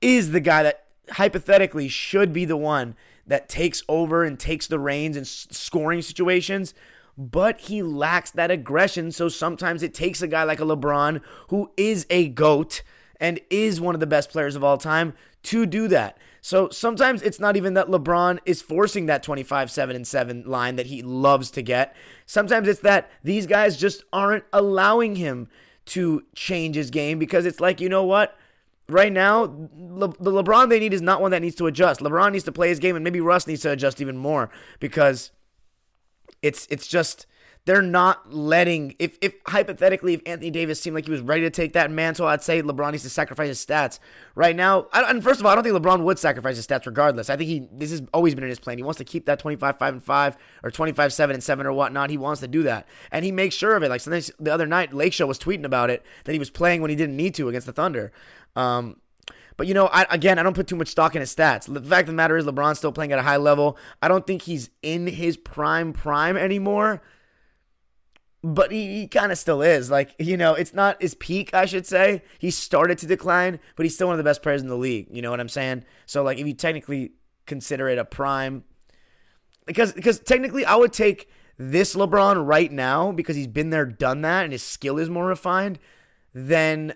is 0.00 0.32
the 0.32 0.40
guy 0.40 0.62
that 0.62 0.84
hypothetically 1.12 1.88
should 1.88 2.32
be 2.32 2.44
the 2.44 2.56
one 2.56 2.96
that 3.26 3.48
takes 3.48 3.82
over 3.88 4.24
and 4.24 4.38
takes 4.38 4.66
the 4.66 4.78
reins 4.78 5.16
in 5.16 5.24
scoring 5.24 6.02
situations 6.02 6.74
but 7.16 7.60
he 7.60 7.82
lacks 7.82 8.30
that 8.30 8.50
aggression. 8.50 9.12
So 9.12 9.28
sometimes 9.28 9.82
it 9.82 9.94
takes 9.94 10.22
a 10.22 10.28
guy 10.28 10.44
like 10.44 10.60
a 10.60 10.64
LeBron, 10.64 11.20
who 11.48 11.70
is 11.76 12.06
a 12.10 12.28
GOAT 12.28 12.82
and 13.20 13.40
is 13.50 13.80
one 13.80 13.94
of 13.94 14.00
the 14.00 14.06
best 14.06 14.30
players 14.30 14.56
of 14.56 14.64
all 14.64 14.78
time, 14.78 15.14
to 15.44 15.66
do 15.66 15.88
that. 15.88 16.18
So 16.44 16.68
sometimes 16.70 17.22
it's 17.22 17.38
not 17.38 17.56
even 17.56 17.74
that 17.74 17.86
LeBron 17.86 18.40
is 18.44 18.60
forcing 18.60 19.06
that 19.06 19.22
25 19.22 19.70
7 19.70 19.94
and 19.94 20.06
7 20.06 20.42
line 20.44 20.74
that 20.74 20.86
he 20.86 21.00
loves 21.00 21.52
to 21.52 21.62
get. 21.62 21.94
Sometimes 22.26 22.66
it's 22.66 22.80
that 22.80 23.08
these 23.22 23.46
guys 23.46 23.76
just 23.76 24.02
aren't 24.12 24.44
allowing 24.52 25.14
him 25.16 25.48
to 25.86 26.24
change 26.34 26.74
his 26.74 26.90
game 26.90 27.20
because 27.20 27.46
it's 27.46 27.60
like, 27.60 27.80
you 27.80 27.88
know 27.88 28.02
what? 28.02 28.36
Right 28.88 29.12
now, 29.12 29.42
Le- 29.76 30.08
the 30.18 30.32
LeBron 30.32 30.68
they 30.68 30.80
need 30.80 30.92
is 30.92 31.00
not 31.00 31.20
one 31.22 31.30
that 31.30 31.42
needs 31.42 31.54
to 31.56 31.68
adjust. 31.68 32.00
LeBron 32.00 32.32
needs 32.32 32.44
to 32.44 32.52
play 32.52 32.68
his 32.68 32.80
game, 32.80 32.96
and 32.96 33.04
maybe 33.04 33.20
Russ 33.20 33.46
needs 33.46 33.62
to 33.62 33.70
adjust 33.70 34.00
even 34.00 34.16
more 34.16 34.50
because 34.80 35.30
it's 36.42 36.66
it's 36.68 36.88
just 36.88 37.26
they're 37.64 37.82
not 37.82 38.32
letting 38.32 38.94
if 38.98 39.16
if 39.20 39.34
hypothetically 39.46 40.14
if 40.14 40.22
Anthony 40.26 40.50
Davis 40.50 40.80
seemed 40.80 40.94
like 40.94 41.04
he 41.04 41.12
was 41.12 41.20
ready 41.20 41.42
to 41.42 41.50
take 41.50 41.74
that 41.74 41.90
mantle, 41.90 42.26
I'd 42.26 42.42
say 42.42 42.60
LeBron 42.60 42.90
needs 42.90 43.04
to 43.04 43.10
sacrifice 43.10 43.48
his 43.48 43.64
stats 43.64 44.00
right 44.34 44.56
now. 44.56 44.88
I, 44.92 45.08
and 45.08 45.22
first 45.22 45.38
of 45.38 45.46
all, 45.46 45.52
I 45.52 45.54
don't 45.54 45.62
think 45.62 45.76
LeBron 45.76 46.02
would 46.02 46.18
sacrifice 46.18 46.56
his 46.56 46.66
stats 46.66 46.86
regardless. 46.86 47.30
I 47.30 47.36
think 47.36 47.48
he 47.48 47.68
this 47.72 47.92
has 47.92 48.02
always 48.12 48.34
been 48.34 48.42
in 48.42 48.50
his 48.50 48.58
plan. 48.58 48.78
He 48.78 48.82
wants 48.82 48.98
to 48.98 49.04
keep 49.04 49.26
that 49.26 49.38
25 49.38 49.78
5 49.78 49.94
and 49.94 50.02
5 50.02 50.36
or 50.64 50.70
25 50.72 51.12
7 51.12 51.34
and 51.34 51.42
7 51.42 51.66
or 51.66 51.72
whatnot. 51.72 52.10
He 52.10 52.18
wants 52.18 52.40
to 52.40 52.48
do 52.48 52.64
that. 52.64 52.88
And 53.12 53.24
he 53.24 53.30
makes 53.30 53.54
sure 53.54 53.76
of 53.76 53.84
it. 53.84 53.90
Like 53.90 54.00
sometimes 54.00 54.32
the 54.40 54.52
other 54.52 54.66
night, 54.66 54.92
Lake 54.92 55.12
Show 55.12 55.26
was 55.26 55.38
tweeting 55.38 55.64
about 55.64 55.88
it 55.88 56.04
that 56.24 56.32
he 56.32 56.40
was 56.40 56.50
playing 56.50 56.82
when 56.82 56.90
he 56.90 56.96
didn't 56.96 57.16
need 57.16 57.34
to 57.36 57.48
against 57.48 57.68
the 57.68 57.72
Thunder. 57.72 58.12
Um, 58.56 58.96
but 59.56 59.68
you 59.68 59.74
know, 59.74 59.86
I, 59.86 60.06
again, 60.10 60.40
I 60.40 60.42
don't 60.42 60.56
put 60.56 60.66
too 60.66 60.76
much 60.76 60.88
stock 60.88 61.14
in 61.14 61.20
his 61.20 61.32
stats. 61.32 61.72
The 61.72 61.80
fact 61.80 62.02
of 62.02 62.06
the 62.08 62.12
matter 62.14 62.36
is, 62.36 62.44
LeBron's 62.44 62.78
still 62.78 62.90
playing 62.90 63.12
at 63.12 63.20
a 63.20 63.22
high 63.22 63.36
level. 63.36 63.76
I 64.00 64.08
don't 64.08 64.26
think 64.26 64.42
he's 64.42 64.70
in 64.82 65.06
his 65.06 65.36
prime 65.36 65.92
prime 65.92 66.36
anymore 66.36 67.02
but 68.44 68.72
he, 68.72 69.00
he 69.00 69.08
kind 69.08 69.30
of 69.30 69.38
still 69.38 69.62
is. 69.62 69.90
Like, 69.90 70.14
you 70.18 70.36
know, 70.36 70.54
it's 70.54 70.74
not 70.74 71.00
his 71.00 71.14
peak, 71.14 71.54
I 71.54 71.64
should 71.64 71.86
say. 71.86 72.22
He 72.38 72.50
started 72.50 72.98
to 72.98 73.06
decline, 73.06 73.60
but 73.76 73.84
he's 73.84 73.94
still 73.94 74.08
one 74.08 74.14
of 74.14 74.18
the 74.18 74.28
best 74.28 74.42
players 74.42 74.62
in 74.62 74.68
the 74.68 74.76
league. 74.76 75.08
You 75.10 75.22
know 75.22 75.30
what 75.30 75.40
I'm 75.40 75.48
saying? 75.48 75.84
So, 76.06 76.22
like, 76.22 76.38
if 76.38 76.46
you 76.46 76.54
technically 76.54 77.12
consider 77.46 77.88
it 77.88 77.98
a 77.98 78.04
prime, 78.04 78.64
because 79.66 79.92
because 79.92 80.18
technically, 80.18 80.64
I 80.64 80.74
would 80.74 80.92
take 80.92 81.28
this 81.56 81.94
LeBron 81.94 82.44
right 82.44 82.72
now 82.72 83.12
because 83.12 83.36
he's 83.36 83.46
been 83.46 83.70
there, 83.70 83.86
done 83.86 84.22
that, 84.22 84.44
and 84.44 84.52
his 84.52 84.62
skill 84.62 84.98
is 84.98 85.08
more 85.08 85.26
refined 85.26 85.78
than 86.34 86.94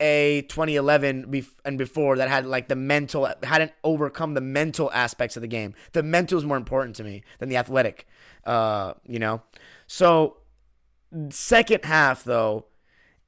a 0.00 0.42
2011 0.48 1.44
and 1.64 1.78
before 1.78 2.16
that 2.16 2.28
had 2.28 2.44
like 2.44 2.66
the 2.66 2.74
mental 2.74 3.28
hadn't 3.44 3.70
overcome 3.84 4.34
the 4.34 4.40
mental 4.40 4.90
aspects 4.92 5.36
of 5.36 5.42
the 5.42 5.48
game. 5.48 5.74
The 5.92 6.02
mental 6.02 6.36
is 6.38 6.44
more 6.44 6.56
important 6.56 6.96
to 6.96 7.04
me 7.04 7.22
than 7.38 7.48
the 7.48 7.56
athletic. 7.56 8.08
Uh, 8.44 8.94
you 9.06 9.20
know, 9.20 9.42
so 9.86 10.38
Second 11.30 11.84
half, 11.84 12.24
though, 12.24 12.66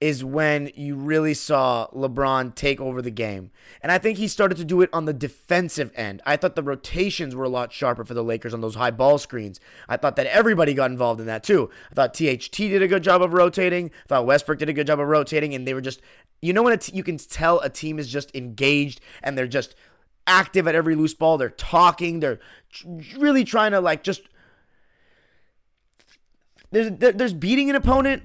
is 0.00 0.24
when 0.24 0.70
you 0.74 0.96
really 0.96 1.32
saw 1.32 1.86
LeBron 1.94 2.54
take 2.54 2.80
over 2.80 3.00
the 3.00 3.10
game. 3.10 3.50
And 3.80 3.90
I 3.90 3.98
think 3.98 4.18
he 4.18 4.28
started 4.28 4.58
to 4.58 4.64
do 4.64 4.82
it 4.82 4.90
on 4.92 5.04
the 5.06 5.12
defensive 5.14 5.90
end. 5.94 6.20
I 6.26 6.36
thought 6.36 6.56
the 6.56 6.62
rotations 6.62 7.34
were 7.34 7.44
a 7.44 7.48
lot 7.48 7.72
sharper 7.72 8.04
for 8.04 8.12
the 8.12 8.24
Lakers 8.24 8.52
on 8.52 8.60
those 8.60 8.74
high 8.74 8.90
ball 8.90 9.18
screens. 9.18 9.60
I 9.88 9.96
thought 9.96 10.16
that 10.16 10.26
everybody 10.26 10.74
got 10.74 10.90
involved 10.90 11.20
in 11.20 11.26
that 11.26 11.44
too. 11.44 11.70
I 11.90 11.94
thought 11.94 12.12
THT 12.14 12.56
did 12.56 12.82
a 12.82 12.88
good 12.88 13.02
job 13.02 13.22
of 13.22 13.32
rotating. 13.32 13.90
I 14.04 14.08
thought 14.08 14.26
Westbrook 14.26 14.58
did 14.58 14.68
a 14.68 14.74
good 14.74 14.86
job 14.86 15.00
of 15.00 15.08
rotating. 15.08 15.54
And 15.54 15.66
they 15.66 15.74
were 15.74 15.80
just, 15.80 16.02
you 16.42 16.52
know, 16.52 16.62
when 16.62 16.78
you 16.92 17.02
can 17.02 17.16
tell 17.16 17.60
a 17.60 17.70
team 17.70 17.98
is 17.98 18.10
just 18.10 18.34
engaged 18.34 19.00
and 19.22 19.38
they're 19.38 19.46
just 19.46 19.74
active 20.26 20.66
at 20.66 20.74
every 20.74 20.96
loose 20.96 21.14
ball. 21.14 21.38
They're 21.38 21.50
talking. 21.50 22.20
They're 22.20 22.40
really 23.16 23.44
trying 23.44 23.72
to 23.72 23.80
like 23.80 24.02
just 24.02 24.22
there's 26.74 27.14
there's 27.14 27.32
beating 27.32 27.70
an 27.70 27.76
opponent, 27.76 28.22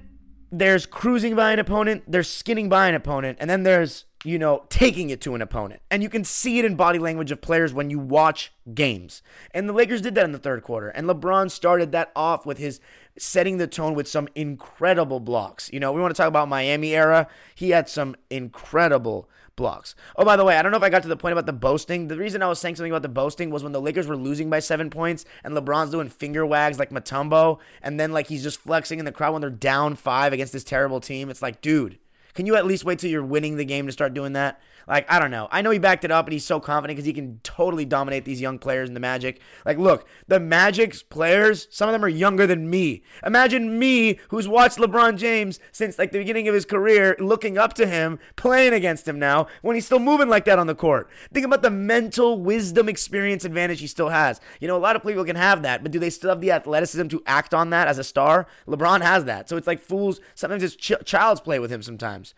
there's 0.50 0.86
cruising 0.86 1.36
by 1.36 1.52
an 1.52 1.58
opponent, 1.58 2.04
there's 2.06 2.28
skinning 2.28 2.68
by 2.68 2.88
an 2.88 2.94
opponent, 2.94 3.38
and 3.40 3.48
then 3.48 3.62
there's 3.62 4.04
you 4.24 4.38
know 4.38 4.64
taking 4.68 5.10
it 5.10 5.20
to 5.22 5.34
an 5.34 5.42
opponent. 5.42 5.80
And 5.90 6.02
you 6.02 6.08
can 6.08 6.24
see 6.24 6.58
it 6.58 6.64
in 6.64 6.74
body 6.74 6.98
language 6.98 7.30
of 7.30 7.40
players 7.40 7.72
when 7.72 7.90
you 7.90 7.98
watch 7.98 8.52
games. 8.74 9.22
And 9.52 9.68
the 9.68 9.72
Lakers 9.72 10.02
did 10.02 10.14
that 10.16 10.24
in 10.24 10.32
the 10.32 10.38
third 10.38 10.62
quarter. 10.62 10.88
And 10.88 11.06
LeBron 11.08 11.50
started 11.50 11.92
that 11.92 12.12
off 12.16 12.44
with 12.44 12.58
his 12.58 12.80
setting 13.18 13.58
the 13.58 13.66
tone 13.66 13.94
with 13.94 14.08
some 14.08 14.28
incredible 14.34 15.20
blocks. 15.20 15.70
You 15.72 15.80
know, 15.80 15.92
we 15.92 16.00
want 16.00 16.14
to 16.14 16.20
talk 16.20 16.28
about 16.28 16.48
Miami 16.48 16.94
era. 16.94 17.28
He 17.54 17.70
had 17.70 17.88
some 17.88 18.16
incredible 18.30 19.28
blocks. 19.60 19.94
Oh, 20.16 20.24
by 20.24 20.34
the 20.34 20.44
way, 20.44 20.56
I 20.56 20.62
don't 20.62 20.72
know 20.72 20.78
if 20.78 20.82
I 20.82 20.90
got 20.90 21.02
to 21.02 21.08
the 21.08 21.16
point 21.16 21.32
about 21.32 21.46
the 21.46 21.52
boasting. 21.52 22.08
The 22.08 22.16
reason 22.16 22.42
I 22.42 22.48
was 22.48 22.58
saying 22.58 22.74
something 22.74 22.90
about 22.90 23.02
the 23.02 23.08
boasting 23.08 23.50
was 23.50 23.62
when 23.62 23.72
the 23.72 23.80
Lakers 23.80 24.08
were 24.08 24.16
losing 24.16 24.50
by 24.50 24.58
seven 24.58 24.90
points 24.90 25.24
and 25.44 25.54
LeBron's 25.54 25.92
doing 25.92 26.08
finger 26.08 26.44
wags 26.44 26.78
like 26.78 26.90
Mutombo, 26.90 27.60
and 27.80 28.00
then 28.00 28.10
like 28.10 28.26
he's 28.26 28.42
just 28.42 28.58
flexing 28.58 28.98
in 28.98 29.04
the 29.04 29.12
crowd 29.12 29.32
when 29.32 29.40
they're 29.40 29.50
down 29.50 29.94
five 29.94 30.32
against 30.32 30.52
this 30.52 30.64
terrible 30.64 31.00
team. 31.00 31.30
It's 31.30 31.42
like, 31.42 31.60
dude, 31.60 31.98
can 32.34 32.46
you 32.46 32.56
at 32.56 32.66
least 32.66 32.84
wait 32.84 32.98
till 32.98 33.10
you're 33.10 33.22
winning 33.22 33.56
the 33.56 33.64
game 33.64 33.86
to 33.86 33.92
start 33.92 34.14
doing 34.14 34.32
that? 34.32 34.60
Like, 34.90 35.08
I 35.08 35.20
don't 35.20 35.30
know. 35.30 35.46
I 35.52 35.62
know 35.62 35.70
he 35.70 35.78
backed 35.78 36.04
it 36.04 36.10
up 36.10 36.26
and 36.26 36.32
he's 36.32 36.44
so 36.44 36.58
confident 36.58 36.96
because 36.96 37.06
he 37.06 37.12
can 37.12 37.38
totally 37.44 37.84
dominate 37.84 38.24
these 38.24 38.40
young 38.40 38.58
players 38.58 38.88
in 38.88 38.94
the 38.94 39.00
Magic. 39.00 39.40
Like, 39.64 39.78
look, 39.78 40.04
the 40.26 40.40
Magic's 40.40 41.00
players, 41.00 41.68
some 41.70 41.88
of 41.88 41.92
them 41.92 42.04
are 42.04 42.08
younger 42.08 42.44
than 42.44 42.68
me. 42.68 43.04
Imagine 43.24 43.78
me, 43.78 44.18
who's 44.30 44.48
watched 44.48 44.78
LeBron 44.78 45.16
James 45.16 45.60
since 45.70 45.96
like 45.96 46.10
the 46.10 46.18
beginning 46.18 46.48
of 46.48 46.54
his 46.54 46.64
career, 46.64 47.14
looking 47.20 47.56
up 47.56 47.72
to 47.74 47.86
him, 47.86 48.18
playing 48.34 48.72
against 48.72 49.06
him 49.06 49.16
now, 49.16 49.46
when 49.62 49.76
he's 49.76 49.86
still 49.86 50.00
moving 50.00 50.28
like 50.28 50.44
that 50.46 50.58
on 50.58 50.66
the 50.66 50.74
court. 50.74 51.08
Think 51.32 51.46
about 51.46 51.62
the 51.62 51.70
mental 51.70 52.40
wisdom 52.40 52.88
experience 52.88 53.44
advantage 53.44 53.78
he 53.78 53.86
still 53.86 54.08
has. 54.08 54.40
You 54.58 54.66
know, 54.66 54.76
a 54.76 54.78
lot 54.78 54.96
of 54.96 55.04
people 55.04 55.24
can 55.24 55.36
have 55.36 55.62
that, 55.62 55.84
but 55.84 55.92
do 55.92 56.00
they 56.00 56.10
still 56.10 56.30
have 56.30 56.40
the 56.40 56.50
athleticism 56.50 57.06
to 57.06 57.22
act 57.26 57.54
on 57.54 57.70
that 57.70 57.86
as 57.86 57.98
a 57.98 58.04
star? 58.04 58.48
LeBron 58.66 59.02
has 59.02 59.24
that. 59.26 59.48
So 59.48 59.56
it's 59.56 59.68
like 59.68 59.78
fools, 59.78 60.20
sometimes 60.34 60.64
it's 60.64 60.74
ch- 60.74 61.04
child's 61.04 61.40
play 61.40 61.60
with 61.60 61.70
him 61.70 61.84
sometimes. 61.84 62.34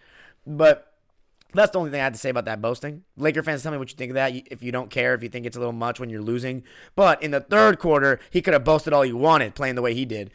But 0.46 0.91
that's 1.60 1.72
the 1.72 1.78
only 1.78 1.90
thing 1.90 2.00
I 2.00 2.04
had 2.04 2.14
to 2.14 2.20
say 2.20 2.30
about 2.30 2.46
that 2.46 2.60
boasting. 2.60 3.04
Laker 3.16 3.42
fans, 3.42 3.62
tell 3.62 3.72
me 3.72 3.78
what 3.78 3.90
you 3.90 3.96
think 3.96 4.10
of 4.10 4.14
that. 4.14 4.32
If 4.50 4.62
you 4.62 4.72
don't 4.72 4.90
care, 4.90 5.14
if 5.14 5.22
you 5.22 5.28
think 5.28 5.46
it's 5.46 5.56
a 5.56 5.60
little 5.60 5.72
much 5.72 6.00
when 6.00 6.10
you're 6.10 6.22
losing. 6.22 6.62
But 6.94 7.22
in 7.22 7.30
the 7.30 7.40
third 7.40 7.78
quarter, 7.78 8.20
he 8.30 8.40
could 8.42 8.54
have 8.54 8.64
boasted 8.64 8.92
all 8.92 9.02
he 9.02 9.12
wanted 9.12 9.54
playing 9.54 9.74
the 9.74 9.82
way 9.82 9.94
he 9.94 10.04
did. 10.04 10.30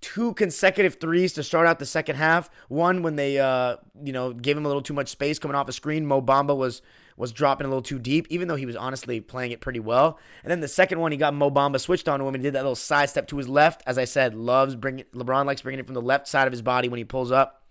Two 0.00 0.34
consecutive 0.34 0.96
threes 1.00 1.32
to 1.34 1.42
start 1.42 1.66
out 1.66 1.78
the 1.78 1.86
second 1.86 2.16
half. 2.16 2.50
One 2.68 3.02
when 3.02 3.16
they, 3.16 3.38
uh, 3.38 3.76
you 4.02 4.12
know, 4.12 4.32
gave 4.32 4.56
him 4.56 4.64
a 4.64 4.68
little 4.68 4.82
too 4.82 4.94
much 4.94 5.08
space 5.08 5.38
coming 5.38 5.54
off 5.54 5.68
a 5.68 5.72
screen. 5.72 6.06
Mo 6.06 6.20
Bamba 6.20 6.56
was 6.56 6.82
was 7.16 7.32
dropping 7.32 7.64
a 7.64 7.68
little 7.68 7.82
too 7.82 7.98
deep, 7.98 8.26
even 8.28 8.46
though 8.46 8.56
he 8.56 8.66
was 8.66 8.76
honestly 8.76 9.20
playing 9.20 9.50
it 9.50 9.60
pretty 9.60 9.80
well. 9.80 10.18
And 10.44 10.50
then 10.50 10.60
the 10.60 10.68
second 10.68 11.00
one, 11.00 11.12
he 11.12 11.18
got 11.18 11.32
Mo 11.32 11.50
Bamba 11.50 11.80
switched 11.80 12.08
on 12.08 12.20
to 12.20 12.26
him 12.26 12.34
and 12.34 12.42
did 12.42 12.52
that 12.52 12.60
little 12.62 12.76
side 12.76 13.08
step 13.08 13.26
to 13.28 13.38
his 13.38 13.48
left. 13.48 13.82
As 13.86 13.96
I 13.96 14.04
said, 14.04 14.34
loves 14.34 14.76
bringing 14.76 15.06
LeBron 15.14 15.46
likes 15.46 15.62
bringing 15.62 15.80
it 15.80 15.86
from 15.86 15.94
the 15.94 16.02
left 16.02 16.28
side 16.28 16.46
of 16.46 16.52
his 16.52 16.62
body 16.62 16.88
when 16.88 16.98
he 16.98 17.04
pulls 17.04 17.32
up. 17.32 17.64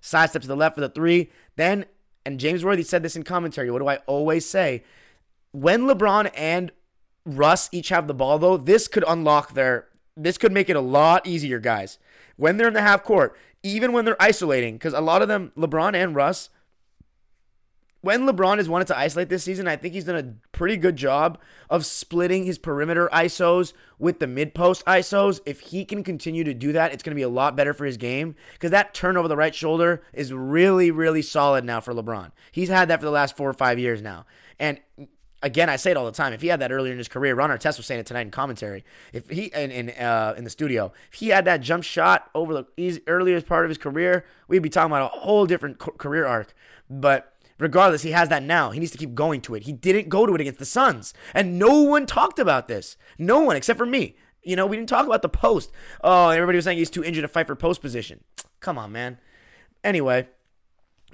Side 0.00 0.30
step 0.30 0.42
to 0.42 0.48
the 0.48 0.56
left 0.56 0.74
for 0.74 0.80
the 0.80 0.88
three. 0.88 1.30
Then 1.56 1.84
and 2.28 2.38
James 2.38 2.62
Worthy 2.62 2.82
said 2.82 3.02
this 3.02 3.16
in 3.16 3.22
commentary. 3.22 3.70
What 3.70 3.78
do 3.78 3.88
I 3.88 3.96
always 4.06 4.44
say? 4.44 4.84
When 5.52 5.84
LeBron 5.84 6.30
and 6.34 6.70
Russ 7.24 7.70
each 7.72 7.88
have 7.88 8.06
the 8.06 8.12
ball, 8.12 8.38
though, 8.38 8.58
this 8.58 8.86
could 8.86 9.02
unlock 9.08 9.54
their. 9.54 9.88
This 10.14 10.36
could 10.36 10.52
make 10.52 10.68
it 10.68 10.76
a 10.76 10.80
lot 10.82 11.26
easier, 11.26 11.58
guys. 11.58 11.98
When 12.36 12.58
they're 12.58 12.68
in 12.68 12.74
the 12.74 12.82
half 12.82 13.02
court, 13.02 13.34
even 13.62 13.94
when 13.94 14.04
they're 14.04 14.20
isolating, 14.20 14.74
because 14.74 14.92
a 14.92 15.00
lot 15.00 15.22
of 15.22 15.28
them, 15.28 15.52
LeBron 15.56 15.94
and 15.94 16.14
Russ, 16.14 16.50
when 18.00 18.26
LeBron 18.26 18.58
has 18.58 18.68
wanted 18.68 18.86
to 18.88 18.98
isolate 18.98 19.28
this 19.28 19.42
season, 19.42 19.66
I 19.66 19.76
think 19.76 19.94
he's 19.94 20.04
done 20.04 20.16
a 20.16 20.56
pretty 20.56 20.76
good 20.76 20.96
job 20.96 21.38
of 21.68 21.84
splitting 21.84 22.44
his 22.44 22.56
perimeter 22.56 23.08
ISOs 23.12 23.72
with 23.98 24.20
the 24.20 24.26
mid 24.26 24.54
post 24.54 24.84
ISOs. 24.86 25.40
If 25.44 25.60
he 25.60 25.84
can 25.84 26.04
continue 26.04 26.44
to 26.44 26.54
do 26.54 26.72
that, 26.72 26.92
it's 26.92 27.02
going 27.02 27.12
to 27.12 27.16
be 27.16 27.22
a 27.22 27.28
lot 27.28 27.56
better 27.56 27.74
for 27.74 27.84
his 27.84 27.96
game 27.96 28.36
because 28.52 28.70
that 28.70 28.94
turn 28.94 29.16
over 29.16 29.26
the 29.26 29.36
right 29.36 29.54
shoulder 29.54 30.02
is 30.12 30.32
really, 30.32 30.90
really 30.90 31.22
solid 31.22 31.64
now 31.64 31.80
for 31.80 31.92
LeBron. 31.92 32.30
He's 32.52 32.68
had 32.68 32.88
that 32.88 33.00
for 33.00 33.06
the 33.06 33.12
last 33.12 33.36
four 33.36 33.50
or 33.50 33.54
five 33.54 33.78
years 33.80 34.00
now. 34.00 34.26
And 34.60 34.80
again, 35.42 35.68
I 35.68 35.76
say 35.76 35.90
it 35.90 35.96
all 35.96 36.06
the 36.06 36.12
time. 36.12 36.32
If 36.32 36.40
he 36.40 36.48
had 36.48 36.60
that 36.60 36.70
earlier 36.70 36.92
in 36.92 36.98
his 36.98 37.08
career, 37.08 37.34
Ron 37.34 37.50
Artest 37.50 37.76
was 37.78 37.86
saying 37.86 38.00
it 38.00 38.06
tonight 38.06 38.22
in 38.22 38.30
commentary. 38.30 38.84
If 39.12 39.28
he 39.28 39.46
in 39.46 39.70
in, 39.70 39.90
uh, 39.90 40.34
in 40.36 40.44
the 40.44 40.50
studio, 40.50 40.92
if 41.10 41.18
he 41.18 41.28
had 41.28 41.44
that 41.46 41.58
jump 41.58 41.84
shot 41.84 42.30
over 42.34 42.54
the 42.54 43.02
earliest 43.06 43.46
part 43.46 43.64
of 43.64 43.68
his 43.68 43.78
career, 43.78 44.24
we'd 44.46 44.62
be 44.62 44.68
talking 44.68 44.92
about 44.92 45.12
a 45.14 45.18
whole 45.18 45.46
different 45.46 45.78
career 45.78 46.26
arc. 46.26 46.54
But 46.90 47.34
Regardless, 47.58 48.02
he 48.02 48.12
has 48.12 48.28
that 48.28 48.42
now. 48.42 48.70
He 48.70 48.78
needs 48.78 48.92
to 48.92 48.98
keep 48.98 49.14
going 49.14 49.40
to 49.42 49.54
it. 49.54 49.64
He 49.64 49.72
didn't 49.72 50.08
go 50.08 50.26
to 50.26 50.34
it 50.34 50.40
against 50.40 50.60
the 50.60 50.64
Suns. 50.64 51.12
And 51.34 51.58
no 51.58 51.82
one 51.82 52.06
talked 52.06 52.38
about 52.38 52.68
this. 52.68 52.96
No 53.18 53.40
one, 53.40 53.56
except 53.56 53.78
for 53.78 53.86
me. 53.86 54.16
You 54.42 54.56
know, 54.56 54.66
we 54.66 54.76
didn't 54.76 54.88
talk 54.88 55.06
about 55.06 55.22
the 55.22 55.28
post. 55.28 55.72
Oh, 56.02 56.28
everybody 56.28 56.56
was 56.56 56.64
saying 56.64 56.78
he's 56.78 56.90
too 56.90 57.02
injured 57.02 57.22
to 57.22 57.28
fight 57.28 57.46
for 57.46 57.56
post 57.56 57.80
position. 57.80 58.22
Come 58.60 58.78
on, 58.78 58.92
man. 58.92 59.18
Anyway, 59.82 60.28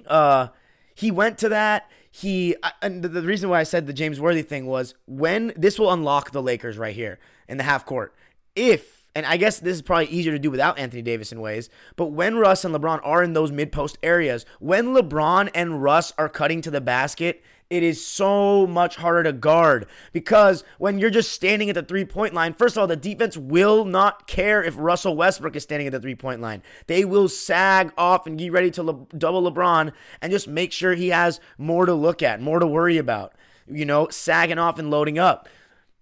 uh, 0.07 0.47
he 0.93 1.11
went 1.11 1.37
to 1.39 1.49
that. 1.49 1.89
He 2.09 2.55
and 2.81 3.03
the 3.03 3.21
reason 3.21 3.49
why 3.49 3.59
I 3.59 3.63
said 3.63 3.87
the 3.87 3.93
James 3.93 4.21
Worthy 4.21 4.41
thing 4.41 4.67
was 4.67 4.95
when 5.05 5.51
this 5.57 5.77
will 5.77 5.91
unlock 5.91 6.31
the 6.31 6.41
Lakers 6.41 6.77
right 6.77 6.95
here 6.95 7.19
in 7.49 7.57
the 7.57 7.63
half 7.63 7.85
court. 7.85 8.15
If 8.55 9.04
and 9.15 9.25
I 9.25 9.37
guess 9.37 9.59
this 9.59 9.75
is 9.75 9.81
probably 9.81 10.07
easier 10.07 10.33
to 10.33 10.39
do 10.39 10.51
without 10.51 10.77
Anthony 10.77 11.01
Davis 11.01 11.31
in 11.31 11.39
ways, 11.39 11.69
but 11.95 12.07
when 12.07 12.35
Russ 12.35 12.65
and 12.65 12.75
LeBron 12.75 12.99
are 13.03 13.23
in 13.23 13.33
those 13.33 13.51
mid 13.51 13.71
post 13.71 13.97
areas, 14.03 14.45
when 14.59 14.87
LeBron 14.87 15.49
and 15.55 15.81
Russ 15.81 16.11
are 16.17 16.27
cutting 16.27 16.61
to 16.61 16.69
the 16.69 16.81
basket, 16.81 17.41
it 17.69 17.81
is 17.81 18.05
so 18.05 18.67
much 18.67 18.97
harder 18.97 19.23
to 19.23 19.33
guard 19.33 19.87
because 20.11 20.63
when 20.77 20.99
you're 20.99 21.09
just 21.09 21.31
standing 21.31 21.69
at 21.69 21.75
the 21.75 21.81
three 21.81 22.05
point 22.05 22.33
line, 22.33 22.53
first 22.53 22.75
of 22.75 22.81
all, 22.81 22.87
the 22.87 22.95
defense 22.95 23.35
will 23.37 23.85
not 23.85 24.27
care 24.27 24.63
if 24.63 24.75
Russell 24.77 25.15
Westbrook 25.15 25.55
is 25.55 25.63
standing 25.63 25.87
at 25.87 25.93
the 25.93 25.99
three 25.99 26.15
point 26.15 26.41
line. 26.41 26.61
They 26.87 27.05
will 27.05 27.27
sag 27.27 27.91
off 27.97 28.27
and 28.27 28.37
get 28.37 28.51
ready 28.51 28.69
to 28.71 28.83
le- 28.83 29.07
double 29.17 29.49
LeBron 29.49 29.93
and 30.21 30.31
just 30.31 30.47
make 30.47 30.71
sure 30.71 30.93
he 30.93 31.09
has 31.09 31.39
more 31.57 31.85
to 31.85 31.93
look 31.93 32.21
at, 32.21 32.39
more 32.41 32.59
to 32.59 32.67
worry 32.67 32.97
about. 32.97 33.33
You 33.67 33.85
know, 33.85 34.09
sagging 34.09 34.59
off 34.59 34.77
and 34.77 34.91
loading 34.91 35.17
up. 35.17 35.49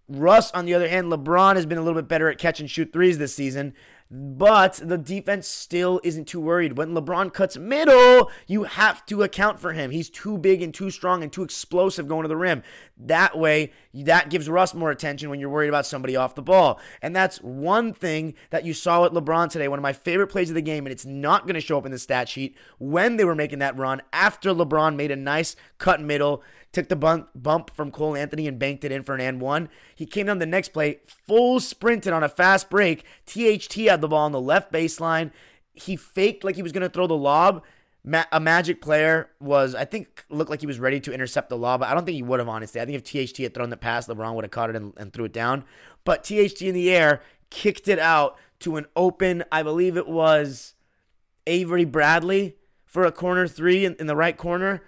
Russ, 0.10 0.52
on 0.52 0.66
the 0.66 0.74
other 0.74 0.90
hand, 0.90 1.12
LeBron 1.12 1.56
has 1.56 1.66
been 1.66 1.78
a 1.78 1.82
little 1.82 2.02
bit 2.02 2.10
better 2.10 2.30
at 2.30 2.38
catch 2.38 2.60
and 2.60 2.70
shoot 2.70 2.92
threes 2.92 3.18
this 3.18 3.34
season, 3.34 3.74
but 4.12 4.74
the 4.84 4.98
defense 4.98 5.48
still 5.48 6.00
isn't 6.04 6.26
too 6.26 6.42
worried. 6.42 6.78
When 6.78 6.94
LeBron 6.94 7.34
cuts 7.34 7.58
middle, 7.58 8.30
you 8.46 8.64
have 8.64 9.06
to 9.08 9.24
account 9.24 9.60
for 9.60 9.72
him. 9.74 9.92
He's 9.92 10.10
too 10.10 10.38
big 10.38 10.62
and 10.62 10.74
too 10.74 10.92
strong 10.92 11.24
and 11.24 11.32
too 11.32 11.42
explosive 11.42 12.08
going 12.08 12.24
to 12.24 12.28
the 12.28 12.38
rim. 12.38 12.64
That 12.98 13.38
way, 13.38 13.72
that 13.94 14.30
gives 14.30 14.50
Russ 14.50 14.76
more 14.76 14.92
attention 14.92 15.30
when 15.30 15.40
you're 15.40 15.50
worried 15.50 15.70
about 15.70 15.88
somebody 15.88 16.16
off 16.16 16.36
the 16.36 16.44
ball. 16.44 16.80
And 17.02 17.16
that's 17.16 17.38
one 17.38 17.92
thing 17.94 18.36
that 18.50 18.66
you 18.66 18.74
saw 18.74 19.02
with 19.02 19.14
LeBron 19.14 19.50
today. 19.50 19.68
One 19.68 19.80
of 19.80 19.84
my 19.84 19.94
favorite 19.94 20.28
plays 20.28 20.50
of 20.50 20.56
the 20.56 20.62
game, 20.62 20.86
and 20.86 20.92
it's 20.92 21.06
not 21.06 21.44
going 21.44 21.56
to 21.56 21.62
show 21.62 21.78
up 21.78 21.86
in 21.86 21.92
the 21.92 21.98
stat 21.98 22.30
sheet 22.30 22.56
when 22.78 23.16
they 23.16 23.26
were 23.26 23.36
making 23.36 23.60
that 23.60 23.78
run 23.78 24.02
after 24.12 24.52
LeBron 24.52 24.96
made 24.96 25.12
a 25.12 25.16
nice 25.16 25.56
cut 25.80 26.02
middle 26.02 26.44
took 26.74 26.90
the 26.90 26.96
bump, 26.96 27.30
bump 27.36 27.70
from 27.74 27.92
Cole 27.92 28.18
Anthony 28.18 28.48
and 28.48 28.60
banked 28.60 28.84
it 28.84 28.92
in 28.92 29.04
for 29.04 29.16
an 29.16 29.22
and 29.22 29.40
one. 29.40 29.70
He 29.96 30.06
came 30.06 30.26
down 30.26 30.40
the 30.40 30.46
next 30.46 30.70
play, 30.70 31.00
full 31.06 31.60
sprinted 31.60 32.12
on 32.12 32.24
a 32.24 32.30
fast 32.30 32.70
break. 32.70 33.06
THT 33.26 33.76
had 33.76 34.02
the 34.02 34.08
ball 34.08 34.26
on 34.26 34.32
the 34.32 34.42
left 34.42 34.74
baseline. 34.74 35.32
He 35.74 35.96
faked 35.96 36.44
like 36.44 36.56
he 36.56 36.64
was 36.64 36.72
going 36.72 36.82
to 36.82 36.90
throw 36.90 37.08
the 37.08 37.16
lob. 37.16 37.64
Ma- 38.04 38.26
a 38.32 38.40
Magic 38.40 38.82
player 38.82 39.30
was, 39.40 39.76
I 39.76 39.86
think, 39.86 40.26
looked 40.30 40.50
like 40.50 40.60
he 40.60 40.68
was 40.68 40.80
ready 40.80 41.00
to 41.00 41.14
intercept 41.14 41.50
the 41.50 41.58
lob, 41.58 41.84
I 41.84 41.94
don't 41.94 42.06
think 42.06 42.16
he 42.16 42.24
would 42.24 42.40
have, 42.40 42.50
honestly. 42.50 42.82
I 42.82 42.86
think 42.86 42.98
if 42.98 43.32
THT 43.32 43.38
had 43.38 43.54
thrown 43.54 43.70
the 43.70 43.78
pass, 43.78 44.08
LeBron 44.08 44.36
would 44.36 44.44
have 44.44 44.52
caught 44.52 44.70
it 44.70 44.76
and, 44.76 44.94
and 44.98 45.14
threw 45.14 45.26
it 45.26 45.32
down. 45.32 45.64
But 46.04 46.24
THT 46.24 46.64
in 46.64 46.74
the 46.74 46.92
air 46.92 47.22
kicked 47.50 47.88
it 47.88 48.00
out 48.00 48.38
to 48.60 48.76
an 48.76 48.88
open, 48.96 49.44
I 49.52 49.64
believe 49.64 49.96
it 49.96 50.08
was 50.08 50.74
Avery 51.48 51.86
Bradley 51.86 52.58
for 52.86 53.06
a 53.06 53.12
corner 53.12 53.48
three 53.48 53.86
in, 53.86 53.96
in 53.96 54.08
the 54.08 54.16
right 54.16 54.36
corner. 54.36 54.82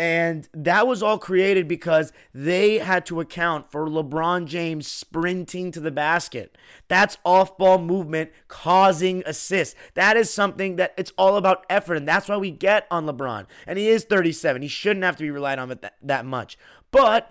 And 0.00 0.48
that 0.54 0.86
was 0.86 1.02
all 1.02 1.18
created 1.18 1.68
because 1.68 2.10
they 2.32 2.78
had 2.78 3.04
to 3.04 3.20
account 3.20 3.70
for 3.70 3.86
LeBron 3.86 4.46
James 4.46 4.86
sprinting 4.86 5.70
to 5.72 5.78
the 5.78 5.90
basket. 5.90 6.56
That's 6.88 7.18
off 7.22 7.58
ball 7.58 7.76
movement 7.76 8.30
causing 8.48 9.22
assists. 9.26 9.74
That 9.92 10.16
is 10.16 10.32
something 10.32 10.76
that 10.76 10.94
it's 10.96 11.12
all 11.18 11.36
about 11.36 11.66
effort. 11.68 11.96
And 11.96 12.08
that's 12.08 12.30
why 12.30 12.38
we 12.38 12.50
get 12.50 12.86
on 12.90 13.04
LeBron. 13.04 13.44
And 13.66 13.78
he 13.78 13.88
is 13.88 14.04
37. 14.04 14.62
He 14.62 14.68
shouldn't 14.68 15.04
have 15.04 15.16
to 15.16 15.22
be 15.22 15.30
relied 15.30 15.58
on 15.58 15.68
that, 15.68 15.96
that 16.00 16.24
much. 16.24 16.56
But 16.92 17.30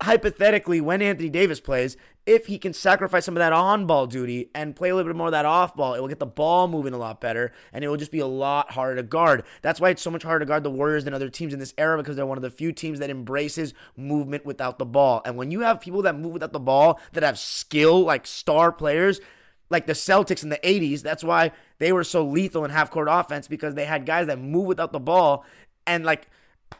hypothetically, 0.00 0.80
when 0.80 1.02
Anthony 1.02 1.28
Davis 1.28 1.60
plays, 1.60 1.98
if 2.28 2.44
he 2.44 2.58
can 2.58 2.74
sacrifice 2.74 3.24
some 3.24 3.36
of 3.36 3.38
that 3.38 3.54
on 3.54 3.86
ball 3.86 4.06
duty 4.06 4.50
and 4.54 4.76
play 4.76 4.90
a 4.90 4.94
little 4.94 5.08
bit 5.08 5.16
more 5.16 5.28
of 5.28 5.32
that 5.32 5.46
off 5.46 5.74
ball, 5.74 5.94
it 5.94 6.00
will 6.00 6.08
get 6.08 6.18
the 6.18 6.26
ball 6.26 6.68
moving 6.68 6.92
a 6.92 6.98
lot 6.98 7.22
better 7.22 7.52
and 7.72 7.82
it 7.82 7.88
will 7.88 7.96
just 7.96 8.12
be 8.12 8.18
a 8.18 8.26
lot 8.26 8.72
harder 8.72 8.96
to 8.96 9.02
guard. 9.02 9.44
That's 9.62 9.80
why 9.80 9.88
it's 9.88 10.02
so 10.02 10.10
much 10.10 10.24
harder 10.24 10.40
to 10.44 10.46
guard 10.46 10.62
the 10.62 10.70
Warriors 10.70 11.04
than 11.04 11.14
other 11.14 11.30
teams 11.30 11.54
in 11.54 11.58
this 11.58 11.72
era 11.78 11.96
because 11.96 12.16
they're 12.16 12.26
one 12.26 12.36
of 12.36 12.42
the 12.42 12.50
few 12.50 12.70
teams 12.70 12.98
that 12.98 13.08
embraces 13.08 13.72
movement 13.96 14.44
without 14.44 14.78
the 14.78 14.84
ball. 14.84 15.22
And 15.24 15.36
when 15.38 15.50
you 15.50 15.60
have 15.60 15.80
people 15.80 16.02
that 16.02 16.18
move 16.18 16.34
without 16.34 16.52
the 16.52 16.60
ball, 16.60 17.00
that 17.14 17.22
have 17.22 17.38
skill, 17.38 18.02
like 18.02 18.26
star 18.26 18.72
players, 18.72 19.22
like 19.70 19.86
the 19.86 19.94
Celtics 19.94 20.42
in 20.42 20.50
the 20.50 20.60
80s, 20.62 21.00
that's 21.00 21.24
why 21.24 21.50
they 21.78 21.92
were 21.94 22.04
so 22.04 22.26
lethal 22.26 22.62
in 22.62 22.70
half 22.70 22.90
court 22.90 23.08
offense 23.10 23.48
because 23.48 23.72
they 23.72 23.86
had 23.86 24.04
guys 24.04 24.26
that 24.26 24.38
move 24.38 24.66
without 24.66 24.92
the 24.92 25.00
ball 25.00 25.46
and 25.86 26.04
like 26.04 26.28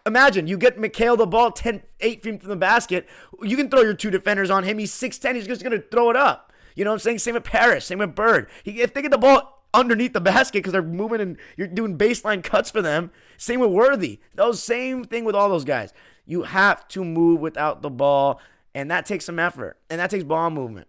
Imagine 0.06 0.46
you 0.46 0.56
get 0.56 0.78
McHale 0.78 1.18
the 1.18 1.26
ball 1.26 1.50
10, 1.50 1.82
8 2.00 2.22
feet 2.22 2.40
from 2.40 2.48
the 2.48 2.56
basket. 2.56 3.06
You 3.42 3.56
can 3.56 3.68
throw 3.68 3.82
your 3.82 3.94
two 3.94 4.10
defenders 4.10 4.50
on 4.50 4.64
him. 4.64 4.78
He's 4.78 4.92
6'10. 4.92 5.34
He's 5.34 5.46
just 5.46 5.62
going 5.62 5.78
to 5.78 5.86
throw 5.88 6.10
it 6.10 6.16
up. 6.16 6.52
You 6.74 6.84
know 6.84 6.90
what 6.90 6.96
I'm 6.96 7.00
saying? 7.00 7.18
Same 7.18 7.34
with 7.34 7.44
Parish. 7.44 7.84
Same 7.84 7.98
with 7.98 8.14
Bird. 8.14 8.48
He, 8.62 8.80
if 8.80 8.94
they 8.94 9.02
get 9.02 9.10
the 9.10 9.18
ball 9.18 9.58
underneath 9.74 10.12
the 10.12 10.20
basket 10.20 10.58
because 10.58 10.72
they're 10.72 10.82
moving 10.82 11.20
and 11.20 11.36
you're 11.56 11.66
doing 11.66 11.98
baseline 11.98 12.42
cuts 12.42 12.70
for 12.70 12.82
them. 12.82 13.10
Same 13.36 13.60
with 13.60 13.70
Worthy. 13.70 14.20
Those 14.34 14.62
same 14.62 15.04
thing 15.04 15.24
with 15.24 15.34
all 15.34 15.48
those 15.48 15.64
guys. 15.64 15.92
You 16.26 16.42
have 16.42 16.86
to 16.88 17.04
move 17.04 17.40
without 17.40 17.82
the 17.82 17.90
ball, 17.90 18.40
and 18.74 18.90
that 18.90 19.06
takes 19.06 19.24
some 19.24 19.38
effort, 19.38 19.78
and 19.88 20.00
that 20.00 20.10
takes 20.10 20.24
ball 20.24 20.50
movement. 20.50 20.88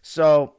So 0.00 0.54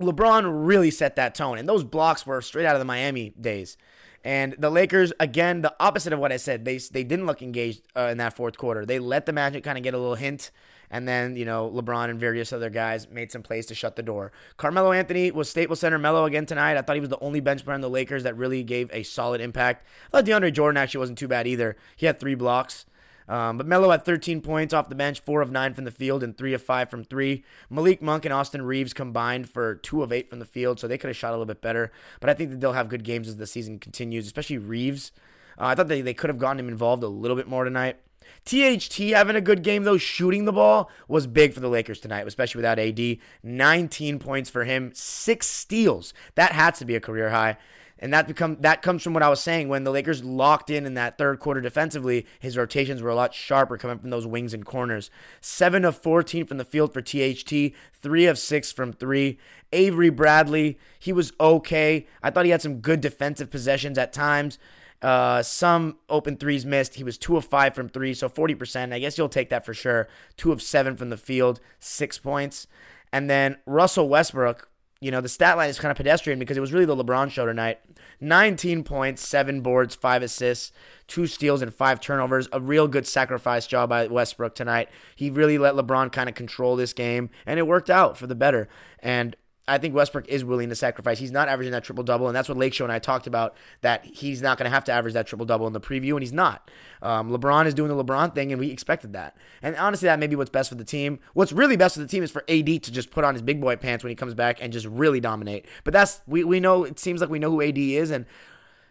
LeBron 0.00 0.66
really 0.66 0.90
set 0.90 1.16
that 1.16 1.34
tone, 1.34 1.58
and 1.58 1.68
those 1.68 1.84
blocks 1.84 2.26
were 2.26 2.40
straight 2.42 2.66
out 2.66 2.74
of 2.74 2.80
the 2.80 2.84
Miami 2.84 3.34
days. 3.40 3.76
And 4.24 4.54
the 4.58 4.70
Lakers, 4.70 5.12
again, 5.20 5.62
the 5.62 5.74
opposite 5.78 6.12
of 6.12 6.18
what 6.18 6.32
I 6.32 6.36
said. 6.36 6.64
They 6.64 6.78
they 6.78 7.04
didn't 7.04 7.26
look 7.26 7.42
engaged 7.42 7.82
uh, 7.96 8.08
in 8.10 8.18
that 8.18 8.34
fourth 8.34 8.58
quarter. 8.58 8.84
They 8.84 8.98
let 8.98 9.26
the 9.26 9.32
Magic 9.32 9.62
kind 9.64 9.78
of 9.78 9.84
get 9.84 9.94
a 9.94 9.98
little 9.98 10.16
hint, 10.16 10.50
and 10.90 11.06
then 11.06 11.36
you 11.36 11.44
know 11.44 11.70
LeBron 11.70 12.10
and 12.10 12.18
various 12.18 12.52
other 12.52 12.68
guys 12.70 13.08
made 13.08 13.30
some 13.30 13.42
plays 13.42 13.66
to 13.66 13.74
shut 13.74 13.96
the 13.96 14.02
door. 14.02 14.32
Carmelo 14.56 14.92
Anthony 14.92 15.30
was 15.30 15.48
Staples 15.48 15.80
Center 15.80 15.98
Melo 15.98 16.24
again 16.24 16.46
tonight. 16.46 16.76
I 16.76 16.82
thought 16.82 16.96
he 16.96 17.00
was 17.00 17.10
the 17.10 17.20
only 17.20 17.40
bench 17.40 17.64
player 17.64 17.74
on 17.74 17.80
the 17.80 17.90
Lakers 17.90 18.24
that 18.24 18.36
really 18.36 18.64
gave 18.64 18.90
a 18.92 19.04
solid 19.04 19.40
impact. 19.40 19.86
I 20.08 20.10
thought 20.10 20.24
DeAndre 20.24 20.52
Jordan 20.52 20.76
actually 20.76 21.00
wasn't 21.00 21.18
too 21.18 21.28
bad 21.28 21.46
either. 21.46 21.76
He 21.96 22.06
had 22.06 22.18
three 22.18 22.34
blocks. 22.34 22.86
Um, 23.28 23.58
but 23.58 23.66
Melo 23.66 23.90
had 23.90 24.04
13 24.04 24.40
points 24.40 24.72
off 24.72 24.88
the 24.88 24.94
bench, 24.94 25.20
4 25.20 25.42
of 25.42 25.50
9 25.50 25.74
from 25.74 25.84
the 25.84 25.90
field, 25.90 26.22
and 26.22 26.36
3 26.36 26.54
of 26.54 26.62
5 26.62 26.90
from 26.90 27.04
3. 27.04 27.44
Malik 27.68 28.00
Monk 28.00 28.24
and 28.24 28.32
Austin 28.32 28.62
Reaves 28.62 28.94
combined 28.94 29.50
for 29.50 29.74
2 29.74 30.02
of 30.02 30.12
8 30.12 30.30
from 30.30 30.38
the 30.38 30.44
field, 30.46 30.80
so 30.80 30.88
they 30.88 30.96
could 30.96 31.08
have 31.08 31.16
shot 31.16 31.30
a 31.30 31.32
little 31.32 31.44
bit 31.44 31.60
better. 31.60 31.92
But 32.20 32.30
I 32.30 32.34
think 32.34 32.50
that 32.50 32.60
they'll 32.60 32.72
have 32.72 32.88
good 32.88 33.04
games 33.04 33.28
as 33.28 33.36
the 33.36 33.46
season 33.46 33.78
continues, 33.78 34.26
especially 34.26 34.58
Reaves. 34.58 35.12
Uh, 35.58 35.66
I 35.66 35.74
thought 35.74 35.88
they, 35.88 36.00
they 36.00 36.14
could 36.14 36.30
have 36.30 36.38
gotten 36.38 36.60
him 36.60 36.68
involved 36.68 37.02
a 37.02 37.08
little 37.08 37.36
bit 37.36 37.48
more 37.48 37.64
tonight. 37.64 37.98
THT 38.44 38.96
having 39.10 39.36
a 39.36 39.40
good 39.40 39.62
game, 39.62 39.84
though, 39.84 39.98
shooting 39.98 40.44
the 40.44 40.52
ball 40.52 40.90
was 41.06 41.26
big 41.26 41.52
for 41.52 41.60
the 41.60 41.68
Lakers 41.68 42.00
tonight, 42.00 42.26
especially 42.26 42.58
without 42.58 42.78
AD. 42.78 43.18
19 43.42 44.18
points 44.18 44.50
for 44.50 44.64
him, 44.64 44.90
six 44.94 45.46
steals. 45.46 46.14
That 46.34 46.52
has 46.52 46.78
to 46.78 46.84
be 46.84 46.94
a 46.94 47.00
career 47.00 47.30
high. 47.30 47.56
And 47.98 48.12
that 48.12 48.28
become 48.28 48.58
that 48.60 48.82
comes 48.82 49.02
from 49.02 49.12
what 49.12 49.22
I 49.22 49.28
was 49.28 49.40
saying 49.40 49.68
when 49.68 49.84
the 49.84 49.90
Lakers 49.90 50.22
locked 50.22 50.70
in 50.70 50.86
in 50.86 50.94
that 50.94 51.18
third 51.18 51.40
quarter 51.40 51.60
defensively, 51.60 52.26
his 52.38 52.56
rotations 52.56 53.02
were 53.02 53.10
a 53.10 53.14
lot 53.14 53.34
sharper 53.34 53.76
coming 53.76 53.98
from 53.98 54.10
those 54.10 54.26
wings 54.26 54.54
and 54.54 54.64
corners. 54.64 55.10
7 55.40 55.84
of 55.84 55.96
14 55.96 56.46
from 56.46 56.58
the 56.58 56.64
field 56.64 56.92
for 56.92 57.02
THT, 57.02 57.74
3 57.94 58.26
of 58.26 58.38
6 58.38 58.72
from 58.72 58.92
3. 58.92 59.38
Avery 59.72 60.10
Bradley, 60.10 60.78
he 60.98 61.12
was 61.12 61.32
okay. 61.40 62.06
I 62.22 62.30
thought 62.30 62.44
he 62.44 62.52
had 62.52 62.62
some 62.62 62.80
good 62.80 63.00
defensive 63.00 63.50
possessions 63.50 63.98
at 63.98 64.12
times. 64.12 64.58
Uh, 65.00 65.42
some 65.42 65.98
open 66.08 66.36
threes 66.36 66.66
missed. 66.66 66.94
He 66.94 67.04
was 67.04 67.18
two 67.18 67.36
of 67.36 67.44
five 67.44 67.74
from 67.74 67.88
three, 67.88 68.14
so 68.14 68.28
40%. 68.28 68.92
I 68.92 68.98
guess 68.98 69.16
you'll 69.16 69.28
take 69.28 69.48
that 69.50 69.64
for 69.64 69.74
sure. 69.74 70.08
Two 70.36 70.50
of 70.50 70.60
seven 70.60 70.96
from 70.96 71.10
the 71.10 71.16
field, 71.16 71.60
six 71.78 72.18
points. 72.18 72.66
And 73.12 73.30
then 73.30 73.56
Russell 73.64 74.08
Westbrook, 74.08 74.68
you 75.00 75.10
know, 75.10 75.20
the 75.20 75.28
stat 75.28 75.56
line 75.56 75.70
is 75.70 75.78
kind 75.78 75.90
of 75.90 75.96
pedestrian 75.96 76.38
because 76.38 76.56
it 76.56 76.60
was 76.60 76.72
really 76.72 76.84
the 76.84 76.96
LeBron 76.96 77.30
show 77.30 77.46
tonight. 77.46 77.78
19 78.20 78.82
points, 78.82 79.26
seven 79.26 79.60
boards, 79.60 79.94
five 79.94 80.22
assists, 80.22 80.72
two 81.06 81.26
steals, 81.26 81.62
and 81.62 81.72
five 81.72 82.00
turnovers. 82.00 82.48
A 82.52 82.60
real 82.60 82.88
good 82.88 83.06
sacrifice 83.06 83.66
job 83.66 83.90
by 83.90 84.08
Westbrook 84.08 84.56
tonight. 84.56 84.88
He 85.14 85.30
really 85.30 85.56
let 85.56 85.74
LeBron 85.74 86.10
kind 86.10 86.28
of 86.28 86.34
control 86.34 86.74
this 86.74 86.92
game, 86.92 87.30
and 87.46 87.60
it 87.60 87.66
worked 87.66 87.90
out 87.90 88.18
for 88.18 88.26
the 88.26 88.34
better. 88.34 88.68
And 88.98 89.36
I 89.68 89.78
think 89.78 89.94
Westbrook 89.94 90.26
is 90.28 90.44
willing 90.44 90.68
to 90.70 90.74
sacrifice. 90.74 91.18
He's 91.18 91.30
not 91.30 91.48
averaging 91.48 91.72
that 91.72 91.84
triple 91.84 92.02
double, 92.02 92.26
and 92.26 92.34
that's 92.34 92.48
what 92.48 92.58
Lake 92.58 92.72
Show 92.72 92.84
and 92.84 92.92
I 92.92 92.98
talked 92.98 93.26
about. 93.26 93.54
That 93.82 94.04
he's 94.04 94.42
not 94.42 94.58
going 94.58 94.64
to 94.64 94.70
have 94.70 94.84
to 94.84 94.92
average 94.92 95.14
that 95.14 95.26
triple 95.26 95.46
double 95.46 95.66
in 95.66 95.72
the 95.72 95.80
preview, 95.80 96.12
and 96.12 96.22
he's 96.22 96.32
not. 96.32 96.70
Um, 97.02 97.30
LeBron 97.30 97.66
is 97.66 97.74
doing 97.74 97.94
the 97.94 98.04
LeBron 98.04 98.34
thing, 98.34 98.50
and 98.50 98.58
we 98.58 98.70
expected 98.70 99.12
that. 99.12 99.36
And 99.62 99.76
honestly, 99.76 100.06
that 100.06 100.18
may 100.18 100.26
be 100.26 100.36
what's 100.36 100.50
best 100.50 100.70
for 100.70 100.74
the 100.74 100.84
team. 100.84 101.20
What's 101.34 101.52
really 101.52 101.76
best 101.76 101.94
for 101.94 102.00
the 102.00 102.08
team 102.08 102.22
is 102.22 102.30
for 102.30 102.44
AD 102.48 102.66
to 102.66 102.92
just 102.92 103.10
put 103.10 103.24
on 103.24 103.34
his 103.34 103.42
big 103.42 103.60
boy 103.60 103.76
pants 103.76 104.02
when 104.02 104.10
he 104.10 104.16
comes 104.16 104.34
back 104.34 104.58
and 104.60 104.72
just 104.72 104.86
really 104.86 105.20
dominate. 105.20 105.66
But 105.84 105.92
that's 105.92 106.22
we 106.26 106.44
we 106.44 106.60
know. 106.60 106.84
It 106.84 106.98
seems 106.98 107.20
like 107.20 107.30
we 107.30 107.38
know 107.38 107.50
who 107.50 107.62
AD 107.62 107.78
is, 107.78 108.10
and 108.10 108.26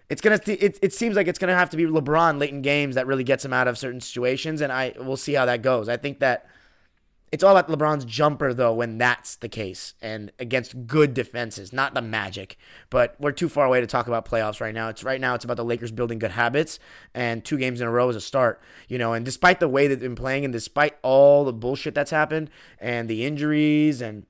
it's 0.09 0.21
gonna 0.21 0.39
it, 0.45 0.79
it 0.81 0.93
seems 0.93 1.15
like 1.15 1.27
it's 1.27 1.39
gonna 1.39 1.55
have 1.55 1.69
to 1.71 1.77
be 1.77 1.85
LeBron 1.85 2.39
late 2.39 2.51
in 2.51 2.61
games 2.61 2.95
that 2.95 3.07
really 3.07 3.23
gets 3.23 3.43
him 3.43 3.53
out 3.53 3.67
of 3.67 3.77
certain 3.77 3.99
situations, 3.99 4.61
and 4.61 4.71
I 4.71 4.93
we'll 4.99 5.17
see 5.17 5.33
how 5.33 5.45
that 5.45 5.61
goes. 5.61 5.89
I 5.89 5.97
think 5.97 6.19
that 6.19 6.47
it's 7.31 7.43
all 7.43 7.55
about 7.55 7.69
LeBron's 7.69 8.05
jumper, 8.05 8.53
though, 8.53 8.73
when 8.73 8.97
that's 8.97 9.35
the 9.35 9.49
case 9.49 9.93
and 10.01 10.31
against 10.39 10.87
good 10.87 11.13
defenses, 11.13 11.73
not 11.73 11.93
the 11.93 12.01
Magic. 12.01 12.57
But 12.89 13.15
we're 13.19 13.31
too 13.31 13.49
far 13.49 13.65
away 13.65 13.81
to 13.81 13.87
talk 13.87 14.07
about 14.07 14.25
playoffs 14.25 14.61
right 14.61 14.73
now. 14.73 14.89
It's 14.89 15.03
right 15.03 15.19
now. 15.19 15.35
It's 15.35 15.45
about 15.45 15.57
the 15.57 15.65
Lakers 15.65 15.91
building 15.91 16.19
good 16.19 16.31
habits, 16.31 16.79
and 17.13 17.43
two 17.43 17.57
games 17.57 17.81
in 17.81 17.87
a 17.87 17.91
row 17.91 18.09
is 18.09 18.15
a 18.15 18.21
start. 18.21 18.61
You 18.87 18.97
know, 18.97 19.13
and 19.13 19.25
despite 19.25 19.59
the 19.59 19.67
way 19.67 19.87
they've 19.87 19.99
been 19.99 20.15
playing, 20.15 20.45
and 20.45 20.53
despite 20.53 20.97
all 21.01 21.43
the 21.43 21.53
bullshit 21.53 21.95
that's 21.95 22.11
happened, 22.11 22.49
and 22.79 23.09
the 23.09 23.25
injuries, 23.25 24.01
and 24.01 24.25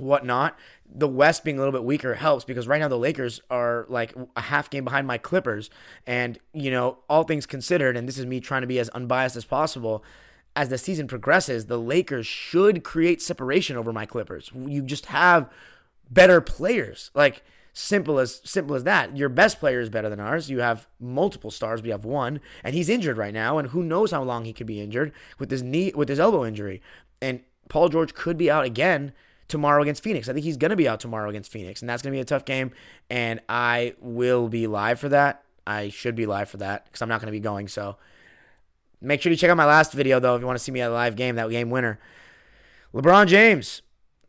whatnot. 0.00 0.58
The 0.92 1.08
West 1.08 1.44
being 1.44 1.56
a 1.56 1.60
little 1.60 1.72
bit 1.72 1.84
weaker 1.84 2.14
helps 2.14 2.44
because 2.44 2.66
right 2.66 2.80
now 2.80 2.88
the 2.88 2.98
Lakers 2.98 3.40
are 3.50 3.86
like 3.88 4.14
a 4.34 4.40
half 4.40 4.70
game 4.70 4.84
behind 4.84 5.06
my 5.06 5.18
Clippers. 5.18 5.70
And, 6.06 6.38
you 6.52 6.70
know, 6.70 6.98
all 7.08 7.22
things 7.22 7.46
considered, 7.46 7.96
and 7.96 8.08
this 8.08 8.18
is 8.18 8.26
me 8.26 8.40
trying 8.40 8.62
to 8.62 8.66
be 8.66 8.78
as 8.80 8.88
unbiased 8.90 9.36
as 9.36 9.44
possible, 9.44 10.02
as 10.56 10.68
the 10.68 10.78
season 10.78 11.06
progresses, 11.06 11.66
the 11.66 11.78
Lakers 11.78 12.26
should 12.26 12.84
create 12.84 13.22
separation 13.22 13.76
over 13.76 13.92
my 13.92 14.06
Clippers. 14.06 14.50
You 14.54 14.82
just 14.82 15.06
have 15.06 15.48
better 16.10 16.40
players. 16.40 17.10
Like, 17.14 17.42
simple 17.72 18.18
as 18.18 18.40
simple 18.44 18.74
as 18.74 18.84
that. 18.84 19.16
Your 19.16 19.28
best 19.28 19.60
player 19.60 19.80
is 19.80 19.90
better 19.90 20.08
than 20.08 20.20
ours. 20.20 20.50
You 20.50 20.60
have 20.60 20.86
multiple 20.98 21.50
stars. 21.50 21.82
We 21.82 21.90
have 21.90 22.04
one, 22.04 22.40
and 22.64 22.74
he's 22.74 22.88
injured 22.88 23.16
right 23.16 23.34
now, 23.34 23.58
and 23.58 23.68
who 23.68 23.82
knows 23.82 24.10
how 24.10 24.22
long 24.22 24.44
he 24.44 24.52
could 24.52 24.66
be 24.66 24.80
injured 24.80 25.12
with 25.38 25.50
his 25.50 25.62
knee 25.62 25.92
with 25.94 26.08
his 26.08 26.20
elbow 26.20 26.44
injury. 26.44 26.82
And 27.22 27.40
Paul 27.68 27.88
George 27.88 28.14
could 28.14 28.36
be 28.36 28.50
out 28.50 28.64
again 28.64 29.12
tomorrow 29.48 29.82
against 29.82 30.02
Phoenix. 30.02 30.28
I 30.28 30.32
think 30.32 30.44
he's 30.44 30.56
going 30.56 30.70
to 30.70 30.76
be 30.76 30.88
out 30.88 31.00
tomorrow 31.00 31.28
against 31.28 31.52
Phoenix, 31.52 31.80
and 31.80 31.88
that's 31.88 32.02
going 32.02 32.12
to 32.12 32.16
be 32.16 32.20
a 32.22 32.24
tough 32.24 32.44
game. 32.44 32.72
And 33.08 33.40
I 33.48 33.94
will 34.00 34.48
be 34.48 34.66
live 34.66 34.98
for 34.98 35.08
that. 35.08 35.44
I 35.66 35.88
should 35.88 36.14
be 36.14 36.26
live 36.26 36.48
for 36.48 36.56
that 36.58 36.84
because 36.84 37.02
I'm 37.02 37.08
not 37.08 37.20
going 37.20 37.26
to 37.26 37.32
be 37.32 37.40
going. 37.40 37.68
So 37.68 37.96
make 39.00 39.22
sure 39.22 39.30
you 39.30 39.36
check 39.36 39.50
out 39.50 39.56
my 39.56 39.64
last 39.64 39.92
video 39.92 40.20
though 40.20 40.34
if 40.34 40.40
you 40.40 40.46
want 40.46 40.58
to 40.58 40.64
see 40.64 40.72
me 40.72 40.80
at 40.80 40.90
a 40.90 40.94
live 40.94 41.16
game, 41.16 41.36
that 41.36 41.50
game 41.50 41.70
winner. 41.70 41.98
LeBron 42.94 43.26
James 43.26 43.82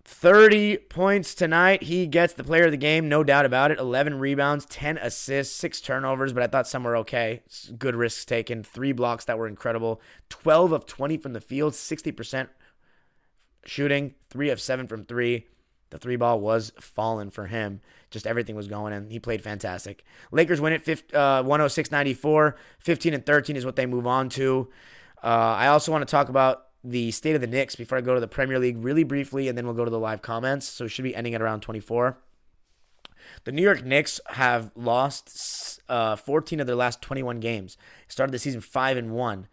30 0.04 0.78
points 0.78 1.34
tonight. 1.34 1.84
He 1.84 2.06
gets 2.06 2.34
the 2.34 2.44
player 2.44 2.66
of 2.66 2.72
the 2.72 2.78
game, 2.78 3.08
no 3.08 3.24
doubt 3.24 3.46
about 3.46 3.72
it. 3.72 3.80
11 3.80 4.20
rebounds, 4.20 4.66
10 4.66 4.98
assists, 4.98 5.56
6 5.56 5.82
turnovers, 5.82 6.34
but 6.34 6.44
I 6.44 6.48
thought 6.48 6.68
some 6.68 6.84
were 6.84 6.98
okay. 6.98 7.42
Good 7.78 7.96
risks 7.96 8.26
taken. 8.26 8.64
3 8.64 8.92
blocks 8.92 9.26
that 9.26 9.38
were 9.38 9.48
incredible. 9.48 10.02
12 10.30 10.72
of 10.74 10.86
20 10.86 11.18
from 11.18 11.34
the 11.34 11.42
field, 11.42 11.74
60% 11.74 12.50
shooting, 13.66 14.14
3 14.30 14.50
of 14.50 14.60
7 14.60 14.88
from 14.88 15.06
3. 15.06 15.46
The 15.92 15.98
3 15.98 16.16
ball 16.16 16.40
was 16.40 16.72
falling 16.80 17.30
for 17.30 17.48
him. 17.48 17.82
Just 18.10 18.26
everything 18.26 18.56
was 18.56 18.68
going 18.68 18.94
and 18.94 19.12
He 19.12 19.20
played 19.20 19.44
fantastic. 19.44 20.04
Lakers 20.32 20.60
win 20.60 20.74
it 20.74 21.04
106 21.14 21.92
94. 21.92 22.56
15 22.80 23.14
and 23.14 23.26
13 23.26 23.56
is 23.56 23.66
what 23.66 23.76
they 23.76 23.86
move 23.86 24.08
on 24.08 24.30
to. 24.30 24.70
Uh, 25.24 25.28
I 25.28 25.68
also 25.68 25.92
want 25.92 26.02
to 26.08 26.12
talk 26.12 26.30
about 26.30 26.68
the 26.84 27.12
state 27.12 27.36
of 27.36 27.42
the 27.42 27.48
Knicks 27.48 27.76
before 27.76 27.98
I 27.98 28.02
go 28.02 28.16
to 28.16 28.20
the 28.20 28.28
Premier 28.28 28.58
League 28.58 28.84
really 28.84 29.04
briefly, 29.04 29.48
and 29.48 29.58
then 29.58 29.66
we'll 29.66 29.76
go 29.76 29.86
to 29.86 29.92
the 29.92 30.00
live 30.00 30.22
comments. 30.22 30.68
So 30.68 30.86
it 30.86 30.90
should 30.90 31.04
be 31.04 31.16
ending 31.16 31.36
at 31.36 31.42
around 31.42 31.62
24. 31.62 32.18
The 33.44 33.52
New 33.52 33.62
York 33.62 33.84
Knicks 33.84 34.20
have 34.28 34.72
lost 34.76 35.80
uh, 35.88 36.16
14 36.16 36.60
of 36.60 36.68
their 36.68 36.76
last 36.76 37.02
21 37.02 37.40
games. 37.40 37.78
Started 38.08 38.32
the 38.32 38.40
season 38.40 38.62
five 38.62 38.98
and 38.98 39.12
one. 39.12 39.48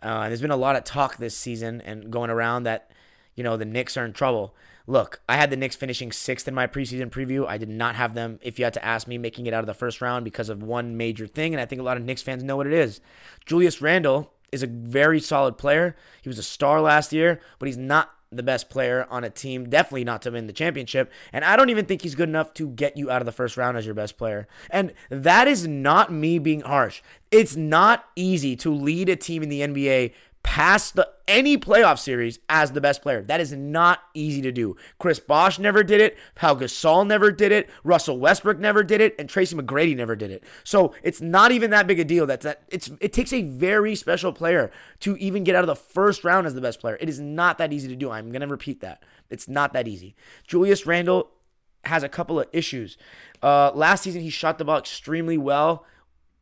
Uh, 0.00 0.28
there's 0.28 0.40
been 0.40 0.50
a 0.50 0.56
lot 0.56 0.76
of 0.76 0.84
talk 0.84 1.16
this 1.16 1.36
season 1.36 1.80
and 1.80 2.10
going 2.10 2.30
around 2.30 2.62
that 2.62 2.90
you 3.34 3.42
know 3.42 3.56
the 3.56 3.64
Knicks 3.64 3.96
are 3.96 4.04
in 4.04 4.12
trouble. 4.12 4.54
Look, 4.88 5.20
I 5.28 5.36
had 5.36 5.50
the 5.50 5.56
Knicks 5.56 5.76
finishing 5.76 6.12
sixth 6.12 6.48
in 6.48 6.54
my 6.54 6.66
preseason 6.66 7.10
preview. 7.10 7.46
I 7.46 7.58
did 7.58 7.68
not 7.68 7.94
have 7.96 8.14
them, 8.14 8.38
if 8.40 8.58
you 8.58 8.64
had 8.64 8.72
to 8.72 8.84
ask 8.84 9.06
me, 9.06 9.18
making 9.18 9.44
it 9.44 9.52
out 9.52 9.60
of 9.60 9.66
the 9.66 9.74
first 9.74 10.00
round 10.00 10.24
because 10.24 10.48
of 10.48 10.62
one 10.62 10.96
major 10.96 11.26
thing, 11.26 11.52
and 11.52 11.60
I 11.60 11.66
think 11.66 11.78
a 11.78 11.84
lot 11.84 11.98
of 11.98 12.04
Knicks 12.04 12.22
fans 12.22 12.42
know 12.42 12.56
what 12.56 12.66
it 12.66 12.72
is. 12.72 13.02
Julius 13.44 13.82
Randle 13.82 14.32
is 14.50 14.62
a 14.62 14.66
very 14.66 15.20
solid 15.20 15.58
player. 15.58 15.94
He 16.22 16.30
was 16.30 16.38
a 16.38 16.42
star 16.42 16.80
last 16.80 17.12
year, 17.12 17.38
but 17.58 17.66
he's 17.66 17.76
not 17.76 18.14
the 18.30 18.42
best 18.42 18.68
player 18.68 19.06
on 19.10 19.24
a 19.24 19.30
team, 19.30 19.68
definitely 19.68 20.04
not 20.04 20.22
to 20.22 20.30
win 20.30 20.46
the 20.46 20.52
championship. 20.52 21.10
And 21.32 21.44
I 21.44 21.56
don't 21.56 21.70
even 21.70 21.86
think 21.86 22.02
he's 22.02 22.14
good 22.14 22.28
enough 22.28 22.52
to 22.54 22.68
get 22.68 22.96
you 22.96 23.10
out 23.10 23.22
of 23.22 23.26
the 23.26 23.32
first 23.32 23.56
round 23.56 23.76
as 23.76 23.86
your 23.86 23.94
best 23.94 24.18
player. 24.18 24.46
And 24.70 24.92
that 25.10 25.48
is 25.48 25.66
not 25.66 26.12
me 26.12 26.38
being 26.38 26.60
harsh. 26.60 27.02
It's 27.30 27.56
not 27.56 28.06
easy 28.16 28.56
to 28.56 28.72
lead 28.72 29.08
a 29.08 29.16
team 29.16 29.42
in 29.42 29.48
the 29.48 29.60
NBA 29.60 30.12
past 30.42 30.96
the 30.96 31.08
any 31.26 31.58
playoff 31.58 31.98
series 31.98 32.38
as 32.48 32.72
the 32.72 32.80
best 32.80 33.02
player. 33.02 33.22
That 33.22 33.40
is 33.40 33.52
not 33.52 34.00
easy 34.14 34.40
to 34.42 34.50
do. 34.50 34.76
Chris 34.98 35.20
Bosh 35.20 35.58
never 35.58 35.82
did 35.82 36.00
it. 36.00 36.16
Pau 36.34 36.54
Gasol 36.54 37.06
never 37.06 37.30
did 37.30 37.52
it. 37.52 37.68
Russell 37.84 38.18
Westbrook 38.18 38.58
never 38.58 38.82
did 38.82 39.00
it, 39.00 39.14
and 39.18 39.28
Tracy 39.28 39.54
McGrady 39.54 39.96
never 39.96 40.16
did 40.16 40.30
it. 40.30 40.42
So 40.64 40.94
it's 41.02 41.20
not 41.20 41.52
even 41.52 41.70
that 41.70 41.86
big 41.86 42.00
a 42.00 42.04
deal. 42.04 42.26
That's 42.26 42.44
that. 42.44 42.62
It's 42.68 42.90
it 43.00 43.12
takes 43.12 43.32
a 43.32 43.42
very 43.42 43.94
special 43.94 44.32
player 44.32 44.70
to 45.00 45.16
even 45.18 45.44
get 45.44 45.54
out 45.54 45.64
of 45.64 45.68
the 45.68 45.76
first 45.76 46.24
round 46.24 46.46
as 46.46 46.54
the 46.54 46.60
best 46.60 46.80
player. 46.80 46.96
It 47.00 47.08
is 47.08 47.20
not 47.20 47.58
that 47.58 47.72
easy 47.72 47.88
to 47.88 47.96
do. 47.96 48.10
I'm 48.10 48.30
gonna 48.30 48.46
repeat 48.46 48.80
that. 48.80 49.02
It's 49.30 49.48
not 49.48 49.72
that 49.74 49.86
easy. 49.86 50.14
Julius 50.46 50.86
Randle 50.86 51.30
has 51.84 52.02
a 52.02 52.08
couple 52.08 52.40
of 52.40 52.46
issues. 52.52 52.96
Uh, 53.42 53.70
last 53.74 54.02
season 54.02 54.22
he 54.22 54.30
shot 54.30 54.58
the 54.58 54.64
ball 54.64 54.78
extremely 54.78 55.38
well 55.38 55.84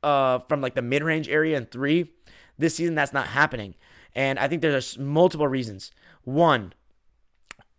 uh, 0.02 0.38
from 0.40 0.60
like 0.60 0.74
the 0.74 0.82
mid 0.82 1.02
range 1.02 1.28
area 1.28 1.56
and 1.56 1.70
three. 1.70 2.12
This 2.58 2.76
season 2.76 2.94
that's 2.94 3.12
not 3.12 3.28
happening. 3.28 3.74
And 4.14 4.38
I 4.38 4.48
think 4.48 4.62
there's 4.62 4.98
multiple 4.98 5.48
reasons. 5.48 5.90
One, 6.24 6.72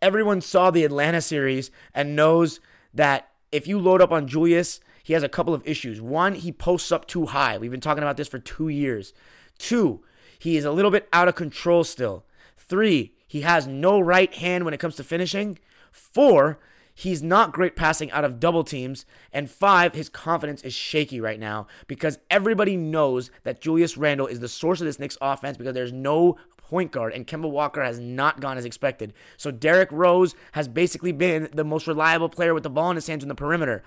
everyone 0.02 0.42
saw 0.42 0.72
the 0.72 0.84
Atlanta 0.84 1.22
series 1.22 1.72
and 1.94 2.16
knows 2.16 2.60
that 2.94 3.30
if 3.52 3.68
you 3.68 3.80
load 3.80 4.02
up 4.02 4.12
on 4.12 4.28
Julius, 4.28 4.80
he 5.04 5.14
has 5.14 5.24
a 5.24 5.30
couple 5.30 5.54
of 5.54 5.66
issues. 5.66 6.02
One, 6.02 6.36
he 6.36 6.52
posts 6.52 6.92
up 6.92 7.08
too 7.08 7.28
high. 7.28 7.58
We've 7.58 7.72
been 7.72 7.80
talking 7.80 8.04
about 8.04 8.18
this 8.18 8.28
for 8.28 8.40
two 8.40 8.68
years. 8.68 9.14
Two, 9.58 10.04
he 10.38 10.58
is 10.58 10.66
a 10.66 10.72
little 10.72 10.92
bit 10.92 11.08
out 11.14 11.28
of 11.28 11.36
control 11.36 11.84
still. 11.84 12.26
Three, 12.58 13.14
he 13.26 13.42
has 13.42 13.68
no 13.68 14.00
right 14.00 14.34
hand 14.34 14.66
when 14.66 14.74
it 14.74 14.80
comes 14.80 14.96
to 14.98 15.04
finishing. 15.04 15.58
Four, 15.92 16.60
He's 17.00 17.22
not 17.22 17.54
great 17.54 17.76
passing 17.76 18.10
out 18.10 18.26
of 18.26 18.40
double 18.40 18.64
teams. 18.64 19.06
And 19.32 19.52
five, 19.52 19.94
his 19.94 20.10
confidence 20.10 20.64
is 20.64 20.74
shaky 20.74 21.22
right 21.22 21.40
now 21.40 21.68
because 21.86 22.18
everybody 22.32 22.76
knows 22.76 23.30
that 23.44 23.62
Julius 23.62 23.98
Randle 23.98 24.26
is 24.26 24.40
the 24.40 24.48
source 24.48 24.82
of 24.82 24.86
this 24.86 24.98
Knicks 24.98 25.16
offense 25.22 25.58
because 25.58 25.76
there's 25.76 25.94
no 25.94 26.38
point 26.58 26.92
guard, 26.92 27.14
and 27.14 27.28
Kemba 27.28 27.52
Walker 27.52 27.84
has 27.84 28.00
not 28.00 28.40
gone 28.40 28.58
as 28.58 28.66
expected. 28.66 29.14
So 29.38 29.52
Derrick 29.52 29.92
Rose 29.92 30.34
has 30.54 30.68
basically 30.68 31.12
been 31.12 31.50
the 31.54 31.64
most 31.64 31.86
reliable 31.86 32.30
player 32.30 32.56
with 32.56 32.64
the 32.64 32.70
ball 32.72 32.90
in 32.90 32.96
his 32.96 33.06
hands 33.06 33.22
in 33.22 33.30
the 33.30 33.36
perimeter. 33.36 33.84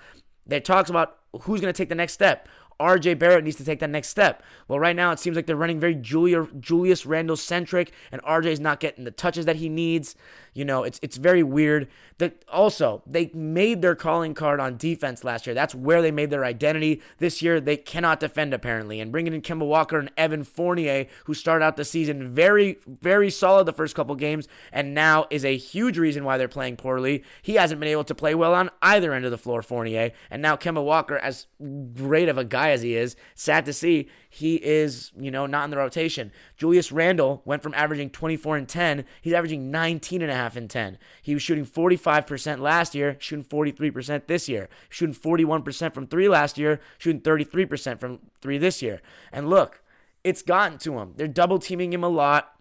There 0.47 0.61
talks 0.61 0.89
about 0.89 1.17
who's 1.41 1.59
going 1.59 1.73
to 1.73 1.77
take 1.77 1.89
the 1.89 1.95
next 1.95 2.13
step. 2.13 2.47
RJ 2.81 3.19
Barrett 3.19 3.43
needs 3.43 3.57
to 3.57 3.63
take 3.63 3.79
that 3.79 3.89
next 3.89 4.07
step. 4.07 4.41
Well, 4.67 4.79
right 4.79 4.95
now 4.95 5.11
it 5.11 5.19
seems 5.19 5.35
like 5.35 5.45
they're 5.45 5.55
running 5.55 5.79
very 5.79 5.93
Julia, 5.93 6.47
Julius 6.59 7.05
Randle 7.05 7.37
centric, 7.37 7.91
and 8.11 8.21
RJ's 8.23 8.59
not 8.59 8.79
getting 8.79 9.03
the 9.03 9.11
touches 9.11 9.45
that 9.45 9.57
he 9.57 9.69
needs. 9.69 10.15
You 10.53 10.65
know, 10.65 10.83
it's 10.83 10.99
it's 11.01 11.17
very 11.17 11.43
weird. 11.43 11.87
That 12.17 12.43
also 12.51 13.01
they 13.07 13.31
made 13.33 13.81
their 13.81 13.95
calling 13.95 14.33
card 14.33 14.59
on 14.59 14.77
defense 14.77 15.23
last 15.23 15.47
year. 15.47 15.53
That's 15.53 15.73
where 15.73 16.01
they 16.01 16.11
made 16.11 16.29
their 16.29 16.45
identity. 16.45 17.01
This 17.19 17.41
year 17.41 17.59
they 17.61 17.77
cannot 17.77 18.19
defend 18.19 18.53
apparently, 18.53 18.99
and 18.99 19.11
bringing 19.11 19.33
in 19.33 19.41
Kemba 19.41 19.65
Walker 19.65 19.97
and 19.97 20.11
Evan 20.17 20.43
Fournier, 20.43 21.07
who 21.25 21.33
started 21.33 21.63
out 21.63 21.77
the 21.77 21.85
season 21.85 22.33
very 22.33 22.77
very 22.85 23.29
solid 23.29 23.65
the 23.65 23.73
first 23.73 23.95
couple 23.95 24.15
games, 24.15 24.47
and 24.71 24.93
now 24.93 25.25
is 25.29 25.45
a 25.45 25.55
huge 25.57 25.97
reason 25.97 26.25
why 26.25 26.37
they're 26.37 26.47
playing 26.47 26.75
poorly. 26.75 27.23
He 27.41 27.55
hasn't 27.55 27.79
been 27.79 27.89
able 27.89 28.03
to 28.03 28.15
play 28.15 28.35
well 28.35 28.53
on 28.53 28.69
either 28.81 29.13
end 29.13 29.25
of 29.25 29.31
the 29.31 29.37
floor, 29.37 29.61
Fournier, 29.61 30.11
and 30.29 30.41
now 30.41 30.55
Kemba 30.55 30.83
Walker, 30.83 31.17
as 31.17 31.47
great 31.93 32.29
of 32.29 32.37
a 32.37 32.43
guy 32.43 32.71
as 32.71 32.81
he 32.81 32.95
is, 32.95 33.15
sad 33.35 33.65
to 33.65 33.73
see 33.73 34.09
he 34.33 34.55
is, 34.55 35.11
you 35.19 35.29
know, 35.29 35.45
not 35.45 35.65
in 35.65 35.71
the 35.71 35.77
rotation. 35.77 36.31
Julius 36.55 36.89
Randle 36.89 37.41
went 37.43 37.61
from 37.61 37.73
averaging 37.73 38.09
24 38.09 38.55
and 38.55 38.67
10, 38.67 39.03
he's 39.21 39.33
averaging 39.33 39.69
19 39.69 40.21
and 40.21 40.31
a 40.31 40.35
half 40.35 40.55
and 40.55 40.69
10. 40.69 40.97
He 41.21 41.33
was 41.33 41.43
shooting 41.43 41.65
45% 41.65 42.59
last 42.59 42.95
year, 42.95 43.17
shooting 43.19 43.43
43% 43.43 44.27
this 44.27 44.47
year. 44.47 44.69
Shooting 44.87 45.13
41% 45.13 45.93
from 45.93 46.07
3 46.07 46.29
last 46.29 46.57
year, 46.57 46.79
shooting 46.97 47.19
33% 47.19 47.99
from 47.99 48.19
3 48.41 48.57
this 48.57 48.81
year. 48.81 49.01
And 49.33 49.49
look, 49.49 49.83
it's 50.23 50.41
gotten 50.41 50.77
to 50.79 50.99
him. 50.99 51.13
They're 51.17 51.27
double 51.27 51.59
teaming 51.59 51.91
him 51.91 52.03
a 52.03 52.09
lot. 52.09 52.53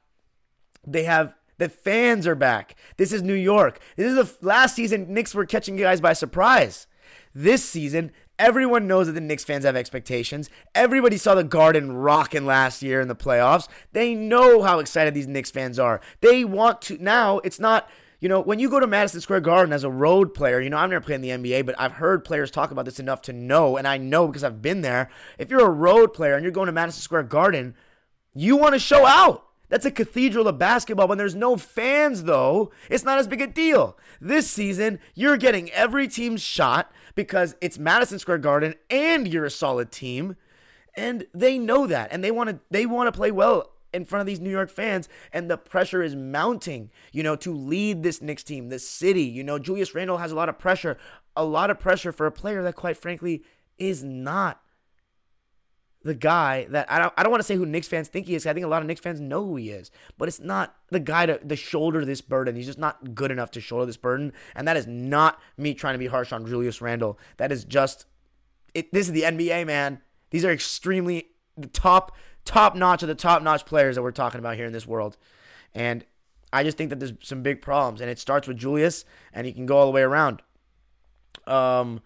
They 0.85 1.04
have 1.04 1.35
the 1.59 1.68
fans 1.68 2.26
are 2.26 2.35
back. 2.35 2.74
This 2.96 3.12
is 3.12 3.22
New 3.22 3.35
York. 3.35 3.78
This 3.94 4.11
is 4.11 4.16
the 4.16 4.44
last 4.44 4.74
season 4.74 5.14
Knicks 5.14 5.37
were 5.37 5.46
catching 5.46 5.76
guys 5.76 6.00
by 6.00 6.14
surprise. 6.14 6.88
This 7.33 7.64
season, 7.64 8.11
everyone 8.40 8.88
knows 8.88 9.07
that 9.07 9.12
the 9.12 9.20
Knicks 9.20 9.44
fans 9.44 9.64
have 9.64 9.76
expectations. 9.76 10.48
Everybody 10.74 11.18
saw 11.18 11.35
the 11.35 11.44
Garden 11.44 11.92
rocking 11.92 12.46
last 12.46 12.83
year 12.83 13.00
in 13.00 13.07
the 13.07 13.14
playoffs. 13.14 13.68
They 13.92 14.14
know 14.14 14.62
how 14.62 14.79
excited 14.79 15.12
these 15.14 15.29
Knicks 15.29 15.50
fans 15.50 15.79
are. 15.79 16.00
They 16.22 16.44
want 16.44 16.83
to 16.83 16.98
now. 16.98 17.38
It's 17.40 17.61
not. 17.61 17.88
You 18.18 18.29
know, 18.29 18.40
when 18.40 18.59
you 18.59 18.68
go 18.68 18.81
to 18.81 18.87
Madison 18.87 19.22
Square 19.22 19.40
Garden 19.40 19.72
as 19.72 19.83
a 19.83 19.90
road 19.90 20.35
player, 20.35 20.61
you 20.61 20.68
know, 20.68 20.76
I've 20.76 20.90
never 20.90 21.03
played 21.03 21.24
in 21.24 21.42
the 21.42 21.50
NBA, 21.50 21.64
but 21.64 21.74
I've 21.79 21.92
heard 21.92 22.22
players 22.22 22.50
talk 22.50 22.70
about 22.70 22.85
this 22.85 23.00
enough 23.00 23.22
to 23.22 23.33
know, 23.33 23.79
and 23.79 23.88
I 23.88 23.96
know 23.96 24.26
because 24.26 24.44
I've 24.44 24.61
been 24.61 24.83
there. 24.83 25.09
If 25.38 25.48
you're 25.48 25.64
a 25.64 25.70
road 25.70 26.12
player 26.12 26.35
and 26.35 26.42
you're 26.42 26.53
going 26.53 26.66
to 26.66 26.72
Madison 26.72 27.00
Square 27.00 27.22
Garden, 27.24 27.74
you 28.35 28.57
want 28.57 28.74
to 28.74 28.79
show 28.79 29.07
out. 29.07 29.46
That's 29.70 29.87
a 29.87 29.90
cathedral 29.90 30.48
of 30.48 30.59
basketball. 30.59 31.09
When 31.09 31.16
there's 31.16 31.35
no 31.35 31.57
fans, 31.57 32.24
though, 32.24 32.72
it's 32.90 33.05
not 33.05 33.18
as 33.18 33.26
big 33.26 33.40
a 33.40 33.46
deal. 33.46 33.96
This 34.20 34.50
season, 34.50 34.98
you're 35.14 35.38
getting 35.38 35.70
every 35.70 36.07
team's 36.07 36.42
shot 36.42 36.92
because 37.14 37.56
it's 37.60 37.78
Madison 37.78 38.18
Square 38.18 38.38
Garden 38.38 38.74
and 38.90 39.28
you're 39.28 39.44
a 39.44 39.50
solid 39.50 39.90
team. 39.90 40.36
And 40.94 41.26
they 41.32 41.58
know 41.58 41.86
that. 41.86 42.12
And 42.12 42.22
they 42.24 42.30
want 42.30 42.50
to 42.50 42.60
they 42.70 42.86
want 42.86 43.12
to 43.12 43.16
play 43.16 43.30
well 43.30 43.70
in 43.92 44.04
front 44.04 44.20
of 44.20 44.26
these 44.26 44.40
New 44.40 44.50
York 44.50 44.70
fans, 44.70 45.08
and 45.32 45.50
the 45.50 45.56
pressure 45.56 46.02
is 46.02 46.14
mounting, 46.14 46.90
you 47.12 47.22
know, 47.22 47.36
to 47.36 47.52
lead 47.52 48.02
this 48.02 48.22
Knicks 48.22 48.44
team, 48.44 48.68
this 48.68 48.88
city. 48.88 49.22
You 49.22 49.42
know, 49.42 49.58
Julius 49.58 49.94
Randle 49.94 50.18
has 50.18 50.32
a 50.32 50.36
lot 50.36 50.48
of 50.48 50.58
pressure, 50.58 50.96
a 51.36 51.44
lot 51.44 51.70
of 51.70 51.80
pressure 51.80 52.12
for 52.12 52.26
a 52.26 52.32
player 52.32 52.62
that, 52.62 52.76
quite 52.76 52.96
frankly, 52.96 53.42
is 53.78 54.04
not 54.04 54.62
the 56.02 56.14
guy 56.14 56.66
that 56.70 56.90
I 56.90 56.98
don't, 56.98 57.12
I 57.16 57.22
don't 57.22 57.30
want 57.30 57.40
to 57.40 57.46
say 57.46 57.56
who 57.56 57.66
Knicks 57.66 57.88
fans 57.88 58.08
think 58.08 58.26
he 58.26 58.34
is. 58.34 58.46
I 58.46 58.54
think 58.54 58.64
a 58.64 58.68
lot 58.68 58.80
of 58.80 58.88
Knicks 58.88 59.00
fans 59.00 59.20
know 59.20 59.44
who 59.44 59.56
he 59.56 59.70
is, 59.70 59.90
but 60.16 60.28
it's 60.28 60.40
not 60.40 60.74
the 60.88 61.00
guy 61.00 61.26
to 61.26 61.38
the 61.42 61.56
shoulder 61.56 62.04
this 62.04 62.22
burden. 62.22 62.56
He's 62.56 62.66
just 62.66 62.78
not 62.78 63.14
good 63.14 63.30
enough 63.30 63.50
to 63.52 63.60
shoulder 63.60 63.86
this 63.86 63.98
burden, 63.98 64.32
and 64.54 64.66
that 64.66 64.76
is 64.76 64.86
not 64.86 65.40
me 65.58 65.74
trying 65.74 65.94
to 65.94 65.98
be 65.98 66.06
harsh 66.06 66.32
on 66.32 66.46
Julius 66.46 66.80
Randle. 66.80 67.18
That 67.36 67.52
is 67.52 67.64
just 67.64 68.06
it. 68.74 68.92
This 68.92 69.08
is 69.08 69.12
the 69.12 69.22
NBA, 69.22 69.66
man. 69.66 70.00
These 70.30 70.44
are 70.44 70.52
extremely 70.52 71.28
the 71.56 71.66
top 71.66 72.16
top 72.46 72.74
notch 72.74 73.02
of 73.02 73.08
the 73.08 73.14
top 73.14 73.42
notch 73.42 73.66
players 73.66 73.96
that 73.96 74.02
we're 74.02 74.10
talking 74.10 74.38
about 74.38 74.56
here 74.56 74.66
in 74.66 74.72
this 74.72 74.86
world, 74.86 75.18
and 75.74 76.04
I 76.52 76.64
just 76.64 76.78
think 76.78 76.90
that 76.90 76.98
there's 76.98 77.12
some 77.22 77.42
big 77.42 77.60
problems, 77.60 78.00
and 78.00 78.10
it 78.10 78.18
starts 78.18 78.48
with 78.48 78.56
Julius, 78.56 79.04
and 79.32 79.46
he 79.46 79.52
can 79.52 79.66
go 79.66 79.76
all 79.76 79.86
the 79.86 79.92
way 79.92 80.02
around. 80.02 80.42
Um, 81.46 82.00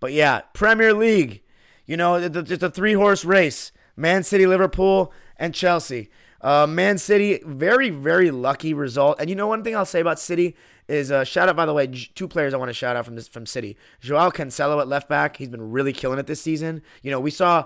but 0.00 0.12
yeah, 0.12 0.42
Premier 0.52 0.92
League. 0.92 1.42
You 1.86 1.96
know, 1.96 2.14
it's 2.16 2.62
a 2.62 2.70
three 2.70 2.94
horse 2.94 3.24
race 3.24 3.72
Man 3.96 4.22
City, 4.22 4.46
Liverpool, 4.46 5.12
and 5.36 5.54
Chelsea. 5.54 6.10
Uh, 6.40 6.66
Man 6.66 6.98
City, 6.98 7.40
very, 7.44 7.90
very 7.90 8.30
lucky 8.30 8.74
result. 8.74 9.18
And 9.20 9.30
you 9.30 9.36
know, 9.36 9.46
one 9.46 9.64
thing 9.64 9.74
I'll 9.74 9.86
say 9.86 10.00
about 10.00 10.18
City 10.18 10.54
is 10.88 11.10
uh, 11.10 11.24
shout 11.24 11.48
out, 11.48 11.56
by 11.56 11.66
the 11.66 11.72
way, 11.72 11.86
two 11.86 12.28
players 12.28 12.54
I 12.54 12.56
want 12.58 12.68
to 12.68 12.74
shout 12.74 12.96
out 12.96 13.04
from 13.04 13.16
this 13.16 13.26
from 13.28 13.46
City. 13.46 13.76
Joao 14.00 14.30
Cancelo 14.30 14.80
at 14.80 14.88
left 14.88 15.08
back, 15.08 15.36
he's 15.36 15.48
been 15.48 15.70
really 15.70 15.92
killing 15.92 16.18
it 16.18 16.26
this 16.26 16.40
season. 16.40 16.82
You 17.02 17.10
know, 17.10 17.20
we 17.20 17.30
saw, 17.30 17.64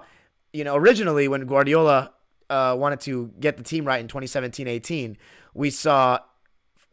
you 0.53 0.65
know, 0.65 0.77
originally 0.77 1.29
when 1.29 1.47
Guardiola 1.47 2.13
uh, 2.49 2.77
wanted 2.79 3.01
to 3.01 3.33
get 3.41 3.57
the 3.57 3.63
team 3.63 3.85
right 3.85 4.01
in 4.01 4.09
2017-18, 4.09 5.17
we 5.53 5.71
saw 5.71 6.21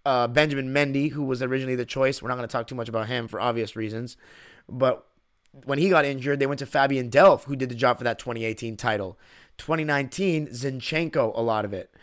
uh, 0.06 0.28
Benjamin 0.28 0.74
Mendy, 0.74 1.12
who 1.12 1.24
was 1.24 1.42
originally 1.42 1.76
the 1.76 1.86
choice. 1.86 2.22
We're 2.22 2.30
not 2.30 2.36
going 2.36 2.48
to 2.48 2.52
talk 2.52 2.68
too 2.68 2.76
much 2.76 2.90
about 2.90 3.08
him 3.08 3.28
for 3.28 3.40
obvious 3.40 3.76
reasons, 3.76 4.18
but 4.68 5.07
when 5.66 5.80
he 5.80 5.90
got 5.90 6.06
injured, 6.06 6.40
they 6.40 6.48
went 6.48 6.60
to 6.60 6.66
Fabian 6.66 7.10
Delph, 7.10 7.46
who 7.46 7.56
did 7.56 7.70
the 7.70 7.76
job 7.76 7.98
for 7.98 8.04
that 8.04 8.20
2018 8.20 8.78
title. 8.78 9.18
2019, 9.58 10.48
Zinchenko, 10.48 11.36
a 11.36 11.42
lot 11.42 11.66
of 11.66 11.74
it. 11.74 11.94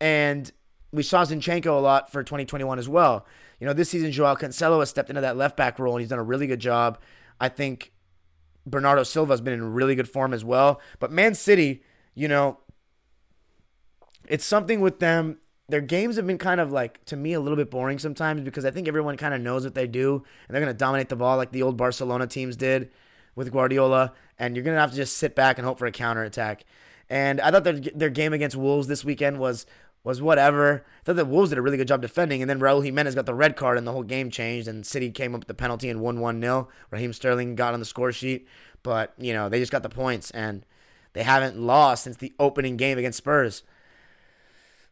And 0.00 0.50
we 0.92 1.02
saw 1.02 1.24
Zinchenko 1.24 1.66
a 1.66 1.80
lot 1.80 2.10
for 2.10 2.22
2021 2.22 2.78
as 2.78 2.88
well. 2.88 3.26
You 3.60 3.66
know, 3.66 3.72
this 3.72 3.90
season, 3.90 4.12
Joao 4.12 4.34
Cancelo 4.34 4.80
has 4.80 4.90
stepped 4.90 5.08
into 5.08 5.20
that 5.20 5.36
left 5.36 5.56
back 5.56 5.78
role 5.78 5.94
and 5.94 6.00
he's 6.00 6.10
done 6.10 6.18
a 6.18 6.24
really 6.24 6.46
good 6.46 6.60
job. 6.60 6.98
I 7.40 7.48
think 7.48 7.92
Bernardo 8.66 9.02
Silva 9.02 9.32
has 9.32 9.40
been 9.40 9.54
in 9.54 9.72
really 9.72 9.94
good 9.94 10.08
form 10.08 10.32
as 10.32 10.44
well. 10.44 10.80
But 10.98 11.12
Man 11.12 11.34
City, 11.34 11.82
you 12.14 12.28
know, 12.28 12.58
it's 14.26 14.44
something 14.44 14.80
with 14.80 14.98
them 14.98 15.38
their 15.68 15.80
games 15.82 16.16
have 16.16 16.26
been 16.26 16.38
kind 16.38 16.60
of 16.60 16.72
like 16.72 17.04
to 17.04 17.16
me 17.16 17.34
a 17.34 17.40
little 17.40 17.56
bit 17.56 17.70
boring 17.70 17.98
sometimes 17.98 18.42
because 18.42 18.64
I 18.64 18.70
think 18.70 18.88
everyone 18.88 19.16
kind 19.16 19.34
of 19.34 19.40
knows 19.40 19.64
what 19.64 19.74
they 19.74 19.86
do 19.86 20.24
and 20.46 20.54
they're 20.54 20.62
going 20.62 20.72
to 20.72 20.78
dominate 20.78 21.10
the 21.10 21.16
ball 21.16 21.36
like 21.36 21.52
the 21.52 21.62
old 21.62 21.76
Barcelona 21.76 22.26
teams 22.26 22.56
did 22.56 22.90
with 23.34 23.52
Guardiola 23.52 24.14
and 24.38 24.56
you're 24.56 24.64
going 24.64 24.74
to 24.74 24.80
have 24.80 24.90
to 24.90 24.96
just 24.96 25.16
sit 25.18 25.34
back 25.34 25.58
and 25.58 25.66
hope 25.66 25.78
for 25.78 25.86
a 25.86 25.92
counter 25.92 26.22
attack. 26.22 26.64
And 27.10 27.40
I 27.40 27.50
thought 27.50 27.64
their 27.64 27.80
their 27.80 28.10
game 28.10 28.32
against 28.32 28.56
Wolves 28.56 28.86
this 28.86 29.04
weekend 29.04 29.38
was 29.38 29.66
was 30.04 30.22
whatever. 30.22 30.86
I 31.00 31.04
thought 31.04 31.16
the 31.16 31.24
Wolves 31.24 31.50
did 31.50 31.58
a 31.58 31.62
really 31.62 31.76
good 31.76 31.88
job 31.88 32.00
defending 32.00 32.40
and 32.40 32.48
then 32.48 32.60
Raul 32.60 32.82
Jimenez 32.82 33.14
got 33.14 33.26
the 33.26 33.34
red 33.34 33.56
card 33.56 33.76
and 33.76 33.86
the 33.86 33.92
whole 33.92 34.02
game 34.02 34.30
changed 34.30 34.68
and 34.68 34.86
City 34.86 35.10
came 35.10 35.34
up 35.34 35.42
with 35.42 35.48
the 35.48 35.54
penalty 35.54 35.90
and 35.90 36.00
won 36.00 36.18
1-0. 36.18 36.68
Raheem 36.90 37.12
Sterling 37.12 37.56
got 37.56 37.74
on 37.74 37.80
the 37.80 37.86
score 37.86 38.12
sheet, 38.12 38.48
but 38.82 39.12
you 39.18 39.34
know, 39.34 39.50
they 39.50 39.58
just 39.58 39.72
got 39.72 39.82
the 39.82 39.88
points 39.90 40.30
and 40.30 40.64
they 41.12 41.24
haven't 41.24 41.58
lost 41.58 42.04
since 42.04 42.16
the 42.16 42.32
opening 42.38 42.78
game 42.78 42.96
against 42.96 43.18
Spurs. 43.18 43.62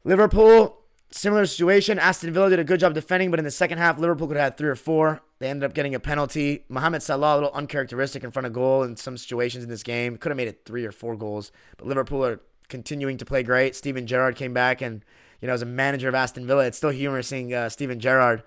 Liverpool, 0.06 0.84
similar 1.10 1.46
situation. 1.46 1.98
Aston 1.98 2.32
Villa 2.32 2.48
did 2.48 2.60
a 2.60 2.64
good 2.64 2.78
job 2.78 2.94
defending, 2.94 3.28
but 3.28 3.40
in 3.40 3.44
the 3.44 3.50
second 3.50 3.78
half, 3.78 3.98
Liverpool 3.98 4.28
could 4.28 4.36
have 4.36 4.44
had 4.44 4.56
three 4.56 4.68
or 4.68 4.76
four. 4.76 5.20
They 5.40 5.48
ended 5.48 5.68
up 5.68 5.74
getting 5.74 5.96
a 5.96 6.00
penalty. 6.00 6.64
Mohamed 6.68 7.02
Salah, 7.02 7.34
a 7.34 7.38
little 7.38 7.50
uncharacteristic 7.52 8.22
in 8.22 8.30
front 8.30 8.46
of 8.46 8.52
goal 8.52 8.84
in 8.84 8.96
some 8.96 9.16
situations 9.16 9.64
in 9.64 9.68
this 9.68 9.82
game. 9.82 10.16
Could 10.16 10.30
have 10.30 10.36
made 10.36 10.46
it 10.46 10.60
three 10.64 10.86
or 10.86 10.92
four 10.92 11.16
goals. 11.16 11.50
But 11.76 11.88
Liverpool 11.88 12.24
are 12.24 12.40
continuing 12.68 13.18
to 13.18 13.24
play 13.24 13.42
great. 13.42 13.74
Steven 13.74 14.06
Gerrard 14.06 14.36
came 14.36 14.54
back 14.54 14.80
and, 14.80 15.04
you 15.40 15.48
know, 15.48 15.54
as 15.54 15.62
a 15.62 15.66
manager 15.66 16.08
of 16.08 16.14
Aston 16.14 16.46
Villa, 16.46 16.66
it's 16.66 16.76
still 16.76 16.90
humorous 16.90 17.26
seeing 17.26 17.52
uh, 17.52 17.68
Steven 17.68 17.98
Gerrard, 17.98 18.44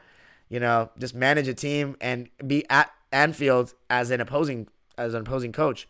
you 0.47 0.61
know, 0.61 0.91
just 0.97 1.13
manage 1.13 1.49
a 1.49 1.53
team 1.53 1.97
and 1.99 2.29
be 2.47 2.65
at 2.69 2.89
Anfield 3.11 3.73
as 3.89 4.11
an 4.11 4.21
opposing 4.21 4.69
as 4.97 5.13
an 5.13 5.19
opposing 5.23 5.51
coach. 5.51 5.89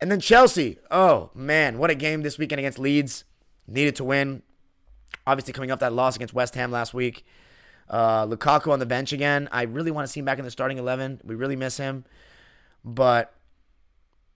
And 0.00 0.10
then 0.10 0.18
Chelsea. 0.18 0.78
Oh, 0.90 1.30
man, 1.36 1.78
what 1.78 1.88
a 1.88 1.94
game 1.94 2.22
this 2.22 2.36
weekend 2.36 2.58
against 2.58 2.80
Leeds. 2.80 3.22
Needed 3.68 3.94
to 3.94 4.04
win. 4.04 4.42
Obviously, 5.28 5.52
coming 5.52 5.70
off 5.70 5.80
that 5.80 5.92
loss 5.92 6.16
against 6.16 6.32
West 6.32 6.54
Ham 6.54 6.70
last 6.70 6.94
week. 6.94 7.26
Uh, 7.90 8.26
Lukaku 8.26 8.72
on 8.72 8.78
the 8.78 8.86
bench 8.86 9.12
again. 9.12 9.46
I 9.52 9.64
really 9.64 9.90
want 9.90 10.06
to 10.06 10.10
see 10.10 10.20
him 10.20 10.24
back 10.24 10.38
in 10.38 10.44
the 10.46 10.50
starting 10.50 10.78
11. 10.78 11.20
We 11.22 11.34
really 11.34 11.54
miss 11.54 11.76
him. 11.76 12.06
But, 12.82 13.34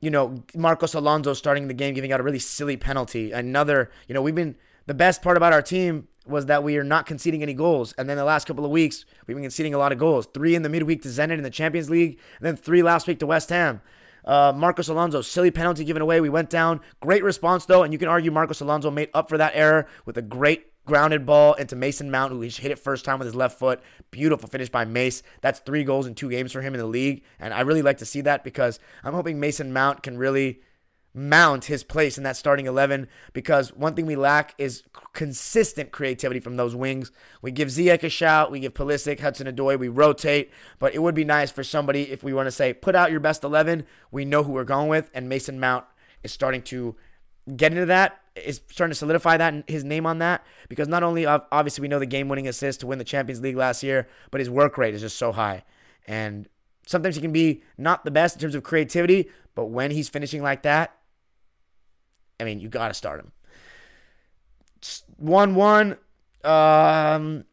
you 0.02 0.10
know, 0.10 0.42
Marcos 0.54 0.92
Alonso 0.92 1.32
starting 1.32 1.68
the 1.68 1.74
game, 1.74 1.94
giving 1.94 2.12
out 2.12 2.20
a 2.20 2.22
really 2.22 2.38
silly 2.38 2.76
penalty. 2.76 3.32
Another, 3.32 3.90
you 4.06 4.12
know, 4.12 4.20
we've 4.20 4.34
been, 4.34 4.54
the 4.84 4.92
best 4.92 5.22
part 5.22 5.38
about 5.38 5.54
our 5.54 5.62
team 5.62 6.08
was 6.26 6.44
that 6.44 6.62
we 6.62 6.76
are 6.76 6.84
not 6.84 7.06
conceding 7.06 7.42
any 7.42 7.54
goals. 7.54 7.94
And 7.94 8.06
then 8.06 8.18
the 8.18 8.24
last 8.24 8.46
couple 8.46 8.66
of 8.66 8.70
weeks, 8.70 9.06
we've 9.26 9.34
been 9.34 9.44
conceding 9.44 9.72
a 9.72 9.78
lot 9.78 9.92
of 9.92 9.98
goals. 9.98 10.26
Three 10.34 10.54
in 10.54 10.60
the 10.60 10.68
midweek 10.68 11.00
to 11.04 11.08
Zenit 11.08 11.38
in 11.38 11.42
the 11.42 11.48
Champions 11.48 11.88
League, 11.88 12.20
and 12.38 12.46
then 12.46 12.56
three 12.56 12.82
last 12.82 13.06
week 13.06 13.18
to 13.20 13.26
West 13.26 13.48
Ham. 13.48 13.80
Uh, 14.24 14.52
Marcos 14.54 14.88
Alonso, 14.88 15.22
silly 15.22 15.50
penalty 15.50 15.84
given 15.84 16.02
away. 16.02 16.20
We 16.20 16.28
went 16.28 16.50
down. 16.50 16.80
Great 17.00 17.24
response, 17.24 17.66
though. 17.66 17.82
And 17.82 17.92
you 17.92 17.98
can 17.98 18.08
argue 18.08 18.30
Marcos 18.30 18.60
Alonso 18.60 18.90
made 18.90 19.08
up 19.14 19.28
for 19.28 19.38
that 19.38 19.52
error 19.54 19.88
with 20.04 20.16
a 20.16 20.22
great 20.22 20.71
grounded 20.84 21.24
ball 21.24 21.54
into 21.54 21.76
Mason 21.76 22.10
Mount, 22.10 22.32
who 22.32 22.40
hit 22.40 22.70
it 22.70 22.78
first 22.78 23.04
time 23.04 23.18
with 23.18 23.26
his 23.26 23.34
left 23.34 23.58
foot. 23.58 23.80
Beautiful 24.10 24.48
finish 24.48 24.68
by 24.68 24.84
Mace. 24.84 25.22
That's 25.40 25.60
three 25.60 25.84
goals 25.84 26.06
in 26.06 26.14
two 26.14 26.30
games 26.30 26.52
for 26.52 26.62
him 26.62 26.74
in 26.74 26.80
the 26.80 26.86
league. 26.86 27.22
And 27.38 27.54
I 27.54 27.60
really 27.60 27.82
like 27.82 27.98
to 27.98 28.06
see 28.06 28.20
that 28.22 28.44
because 28.44 28.78
I'm 29.04 29.14
hoping 29.14 29.38
Mason 29.38 29.72
Mount 29.72 30.02
can 30.02 30.18
really 30.18 30.60
mount 31.14 31.66
his 31.66 31.84
place 31.84 32.16
in 32.16 32.24
that 32.24 32.36
starting 32.36 32.66
11 32.66 33.06
because 33.34 33.74
one 33.74 33.94
thing 33.94 34.06
we 34.06 34.16
lack 34.16 34.54
is 34.56 34.82
consistent 35.12 35.92
creativity 35.92 36.40
from 36.40 36.56
those 36.56 36.74
wings. 36.74 37.12
We 37.42 37.50
give 37.50 37.68
Ziyech 37.68 38.02
a 38.02 38.08
shout, 38.08 38.50
we 38.50 38.60
give 38.60 38.72
Pulisic, 38.72 39.20
Hudson 39.20 39.46
Odoi, 39.46 39.78
we 39.78 39.88
rotate, 39.88 40.50
but 40.78 40.94
it 40.94 41.02
would 41.02 41.14
be 41.14 41.24
nice 41.24 41.50
for 41.50 41.62
somebody 41.62 42.10
if 42.10 42.22
we 42.22 42.32
want 42.32 42.46
to 42.46 42.50
say 42.52 42.72
put 42.72 42.94
out 42.94 43.10
your 43.10 43.20
best 43.20 43.44
11, 43.44 43.84
we 44.10 44.24
know 44.24 44.42
who 44.42 44.52
we're 44.52 44.64
going 44.64 44.88
with 44.88 45.10
and 45.12 45.28
Mason 45.28 45.60
Mount 45.60 45.84
is 46.22 46.32
starting 46.32 46.62
to 46.62 46.96
get 47.56 47.72
into 47.72 47.86
that 47.86 48.20
is 48.34 48.60
starting 48.70 48.92
to 48.92 48.98
solidify 48.98 49.36
that 49.36 49.68
his 49.68 49.84
name 49.84 50.06
on 50.06 50.18
that 50.18 50.44
because 50.68 50.88
not 50.88 51.02
only 51.02 51.26
obviously 51.26 51.82
we 51.82 51.88
know 51.88 51.98
the 51.98 52.06
game-winning 52.06 52.48
assist 52.48 52.80
to 52.80 52.86
win 52.86 52.98
the 52.98 53.04
Champions 53.04 53.40
League 53.40 53.56
last 53.56 53.82
year, 53.82 54.08
but 54.30 54.40
his 54.40 54.48
work 54.48 54.78
rate 54.78 54.94
is 54.94 55.02
just 55.02 55.18
so 55.18 55.32
high. 55.32 55.64
And 56.06 56.48
sometimes 56.86 57.16
he 57.16 57.22
can 57.22 57.32
be 57.32 57.62
not 57.76 58.04
the 58.04 58.10
best 58.10 58.36
in 58.36 58.40
terms 58.40 58.54
of 58.54 58.62
creativity, 58.62 59.28
but 59.54 59.66
when 59.66 59.90
he's 59.90 60.08
finishing 60.08 60.42
like 60.42 60.62
that, 60.62 60.96
I 62.40 62.44
mean, 62.44 62.58
you 62.58 62.68
got 62.68 62.88
to 62.88 62.94
start 62.94 63.20
him. 63.20 63.32
1 65.16 65.54
1. 65.54 65.96
Um, 66.44 67.44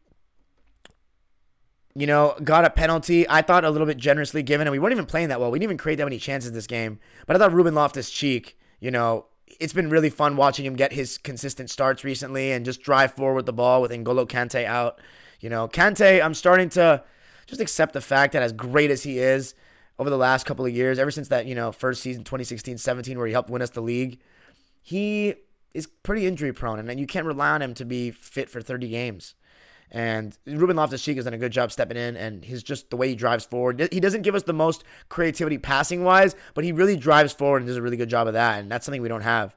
you 1.94 2.06
know, 2.06 2.36
got 2.42 2.64
a 2.64 2.70
penalty. 2.70 3.28
I 3.28 3.42
thought 3.42 3.64
a 3.64 3.70
little 3.70 3.86
bit 3.86 3.98
generously 3.98 4.42
given, 4.42 4.66
and 4.66 4.72
we 4.72 4.78
weren't 4.78 4.92
even 4.92 5.06
playing 5.06 5.28
that 5.28 5.40
well. 5.40 5.50
We 5.50 5.58
didn't 5.58 5.68
even 5.68 5.78
create 5.78 5.96
that 5.96 6.04
many 6.04 6.18
chances 6.18 6.50
this 6.52 6.66
game. 6.66 6.98
But 7.26 7.36
I 7.36 7.38
thought 7.38 7.52
Ruben 7.52 7.74
Loftus 7.74 8.10
Cheek, 8.10 8.58
you 8.80 8.90
know, 8.90 9.26
it's 9.58 9.72
been 9.72 9.90
really 9.90 10.10
fun 10.10 10.36
watching 10.36 10.64
him 10.64 10.76
get 10.76 10.92
his 10.92 11.18
consistent 11.18 11.70
starts 11.70 12.04
recently 12.04 12.52
and 12.52 12.64
just 12.64 12.82
drive 12.82 13.14
forward 13.14 13.34
with 13.34 13.46
the 13.46 13.52
ball 13.52 13.82
with 13.82 13.90
N'Golo 13.90 14.28
Kante 14.28 14.64
out. 14.64 15.00
You 15.40 15.50
know, 15.50 15.68
Kante, 15.68 16.22
I'm 16.22 16.34
starting 16.34 16.68
to 16.70 17.02
just 17.46 17.60
accept 17.60 17.92
the 17.92 18.00
fact 18.00 18.32
that 18.34 18.42
as 18.42 18.52
great 18.52 18.90
as 18.90 19.02
he 19.02 19.18
is 19.18 19.54
over 19.98 20.08
the 20.08 20.16
last 20.16 20.46
couple 20.46 20.64
of 20.64 20.72
years, 20.74 20.98
ever 20.98 21.10
since 21.10 21.28
that, 21.28 21.46
you 21.46 21.54
know, 21.54 21.72
first 21.72 22.02
season 22.02 22.24
2016-17 22.24 23.16
where 23.16 23.26
he 23.26 23.32
helped 23.32 23.50
win 23.50 23.62
us 23.62 23.70
the 23.70 23.80
league, 23.80 24.20
he 24.82 25.34
is 25.74 25.86
pretty 25.86 26.26
injury 26.26 26.52
prone, 26.52 26.78
and 26.78 27.00
you 27.00 27.06
can't 27.06 27.26
rely 27.26 27.50
on 27.50 27.62
him 27.62 27.74
to 27.74 27.84
be 27.84 28.10
fit 28.10 28.48
for 28.48 28.60
30 28.60 28.88
games. 28.88 29.34
And 29.92 30.38
Ruben 30.46 30.76
Loftus 30.76 31.02
Cheek 31.02 31.16
has 31.16 31.24
done 31.24 31.34
a 31.34 31.38
good 31.38 31.52
job 31.52 31.72
stepping 31.72 31.96
in, 31.96 32.16
and 32.16 32.44
he's 32.44 32.62
just 32.62 32.90
the 32.90 32.96
way 32.96 33.08
he 33.08 33.14
drives 33.16 33.44
forward. 33.44 33.88
He 33.92 33.98
doesn't 33.98 34.22
give 34.22 34.34
us 34.34 34.44
the 34.44 34.52
most 34.52 34.84
creativity 35.08 35.58
passing 35.58 36.04
wise, 36.04 36.36
but 36.54 36.62
he 36.64 36.70
really 36.70 36.96
drives 36.96 37.32
forward 37.32 37.58
and 37.58 37.66
does 37.66 37.76
a 37.76 37.82
really 37.82 37.96
good 37.96 38.08
job 38.08 38.28
of 38.28 38.34
that. 38.34 38.60
And 38.60 38.70
that's 38.70 38.84
something 38.84 39.02
we 39.02 39.08
don't 39.08 39.22
have. 39.22 39.56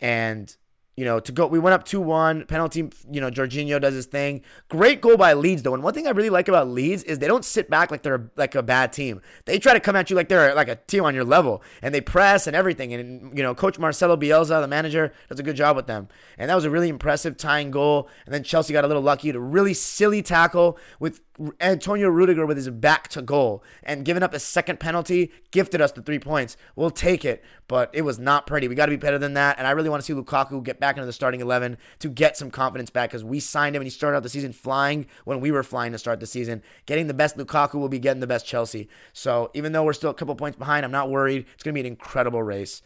And 0.00 0.54
you 1.02 1.08
know, 1.08 1.18
to 1.18 1.32
go, 1.32 1.48
we 1.48 1.58
went 1.58 1.74
up 1.74 1.82
2 1.82 2.00
1, 2.00 2.44
penalty, 2.44 2.88
you 3.10 3.20
know, 3.20 3.28
Jorginho 3.28 3.80
does 3.80 3.92
his 3.92 4.06
thing. 4.06 4.40
Great 4.68 5.00
goal 5.00 5.16
by 5.16 5.32
Leeds, 5.32 5.64
though. 5.64 5.74
And 5.74 5.82
one 5.82 5.92
thing 5.92 6.06
I 6.06 6.10
really 6.10 6.30
like 6.30 6.46
about 6.46 6.68
Leeds 6.68 7.02
is 7.02 7.18
they 7.18 7.26
don't 7.26 7.44
sit 7.44 7.68
back 7.68 7.90
like 7.90 8.02
they're 8.02 8.30
like 8.36 8.54
a 8.54 8.62
bad 8.62 8.92
team. 8.92 9.20
They 9.44 9.58
try 9.58 9.72
to 9.72 9.80
come 9.80 9.96
at 9.96 10.10
you 10.10 10.14
like 10.14 10.28
they're 10.28 10.54
like 10.54 10.68
a 10.68 10.76
team 10.76 11.04
on 11.04 11.12
your 11.12 11.24
level, 11.24 11.60
and 11.82 11.92
they 11.92 12.00
press 12.00 12.46
and 12.46 12.54
everything. 12.54 12.94
And, 12.94 13.36
you 13.36 13.42
know, 13.42 13.52
Coach 13.52 13.80
Marcelo 13.80 14.16
Bielsa, 14.16 14.60
the 14.60 14.68
manager, 14.68 15.12
does 15.28 15.40
a 15.40 15.42
good 15.42 15.56
job 15.56 15.74
with 15.74 15.88
them. 15.88 16.06
And 16.38 16.48
that 16.48 16.54
was 16.54 16.64
a 16.64 16.70
really 16.70 16.88
impressive 16.88 17.36
tying 17.36 17.72
goal. 17.72 18.08
And 18.24 18.32
then 18.32 18.44
Chelsea 18.44 18.72
got 18.72 18.84
a 18.84 18.86
little 18.86 19.02
lucky 19.02 19.32
to 19.32 19.40
really 19.40 19.74
silly 19.74 20.22
tackle 20.22 20.78
with 21.00 21.20
Antonio 21.60 22.08
Rudiger 22.08 22.46
with 22.46 22.56
his 22.56 22.68
back 22.68 23.08
to 23.08 23.22
goal 23.22 23.64
and 23.82 24.04
giving 24.04 24.22
up 24.22 24.34
a 24.34 24.38
second 24.38 24.78
penalty, 24.78 25.32
gifted 25.50 25.80
us 25.80 25.92
the 25.92 26.02
three 26.02 26.18
points. 26.18 26.56
We'll 26.76 26.90
take 26.90 27.24
it, 27.24 27.42
but 27.68 27.90
it 27.94 28.02
was 28.02 28.18
not 28.18 28.46
pretty. 28.46 28.68
We 28.68 28.74
got 28.74 28.86
to 28.86 28.90
be 28.90 28.96
better 28.96 29.18
than 29.18 29.34
that. 29.34 29.58
And 29.58 29.66
I 29.66 29.70
really 29.70 29.88
want 29.88 30.02
to 30.02 30.06
see 30.06 30.18
Lukaku 30.18 30.62
get 30.62 30.78
back 30.92 30.98
into 30.98 31.06
the 31.06 31.12
starting 31.12 31.40
11 31.40 31.78
to 32.00 32.10
get 32.10 32.36
some 32.36 32.50
confidence 32.50 32.90
back 32.90 33.10
because 33.10 33.24
we 33.24 33.40
signed 33.40 33.74
him 33.74 33.80
and 33.80 33.86
he 33.86 33.90
started 33.90 34.16
out 34.18 34.22
the 34.22 34.28
season 34.28 34.52
flying 34.52 35.06
when 35.24 35.40
we 35.40 35.50
were 35.50 35.62
flying 35.62 35.92
to 35.92 35.98
start 35.98 36.20
the 36.20 36.26
season. 36.26 36.62
Getting 36.84 37.06
the 37.06 37.14
best 37.14 37.38
Lukaku 37.38 37.74
will 37.74 37.88
be 37.88 37.98
getting 37.98 38.20
the 38.20 38.26
best 38.26 38.46
Chelsea. 38.46 38.88
So 39.14 39.50
even 39.54 39.72
though 39.72 39.84
we're 39.84 39.94
still 39.94 40.10
a 40.10 40.14
couple 40.14 40.34
points 40.34 40.58
behind, 40.58 40.84
I'm 40.84 40.92
not 40.92 41.08
worried. 41.08 41.46
It's 41.54 41.62
going 41.62 41.74
to 41.74 41.82
be 41.82 41.86
an 41.86 41.86
incredible 41.86 42.42
race. 42.42 42.82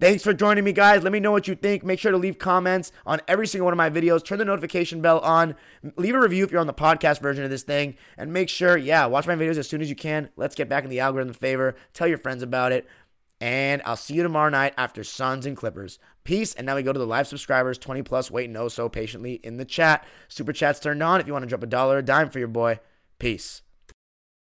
Thanks 0.00 0.22
for 0.22 0.32
joining 0.32 0.64
me, 0.64 0.72
guys. 0.72 1.02
Let 1.02 1.12
me 1.12 1.20
know 1.20 1.30
what 1.30 1.46
you 1.46 1.54
think. 1.54 1.84
Make 1.84 1.98
sure 1.98 2.10
to 2.10 2.16
leave 2.16 2.38
comments 2.38 2.90
on 3.04 3.20
every 3.28 3.46
single 3.46 3.66
one 3.66 3.74
of 3.74 3.76
my 3.76 3.90
videos. 3.90 4.24
Turn 4.24 4.38
the 4.38 4.46
notification 4.46 5.02
bell 5.02 5.18
on. 5.18 5.56
Leave 5.96 6.14
a 6.14 6.20
review 6.20 6.42
if 6.42 6.50
you're 6.50 6.60
on 6.60 6.66
the 6.66 6.72
podcast 6.72 7.20
version 7.20 7.44
of 7.44 7.50
this 7.50 7.64
thing. 7.64 7.96
And 8.16 8.32
make 8.32 8.48
sure, 8.48 8.78
yeah, 8.78 9.04
watch 9.04 9.26
my 9.26 9.34
videos 9.34 9.58
as 9.58 9.68
soon 9.68 9.82
as 9.82 9.90
you 9.90 9.96
can. 9.96 10.30
Let's 10.36 10.54
get 10.54 10.70
back 10.70 10.84
in 10.84 10.90
the 10.90 11.00
algorithm 11.00 11.34
favor. 11.34 11.76
Tell 11.92 12.06
your 12.06 12.16
friends 12.16 12.42
about 12.42 12.72
it. 12.72 12.88
And 13.40 13.80
I'll 13.86 13.96
see 13.96 14.14
you 14.14 14.22
tomorrow 14.22 14.50
night 14.50 14.74
after 14.76 15.02
Suns 15.02 15.46
and 15.46 15.56
Clippers. 15.56 15.98
Peace. 16.24 16.54
And 16.54 16.66
now 16.66 16.76
we 16.76 16.82
go 16.82 16.92
to 16.92 16.98
the 16.98 17.06
live 17.06 17.26
subscribers, 17.26 17.78
20 17.78 18.02
plus, 18.02 18.30
waiting 18.30 18.56
oh 18.56 18.68
so 18.68 18.88
patiently 18.88 19.34
in 19.42 19.56
the 19.56 19.64
chat. 19.64 20.06
Super 20.28 20.52
chat's 20.52 20.80
turned 20.80 21.02
on 21.02 21.20
if 21.20 21.26
you 21.26 21.32
want 21.32 21.44
to 21.44 21.48
drop 21.48 21.62
a 21.62 21.66
dollar 21.66 21.98
a 21.98 22.02
dime 22.02 22.28
for 22.28 22.38
your 22.38 22.48
boy. 22.48 22.80
Peace. 23.18 23.62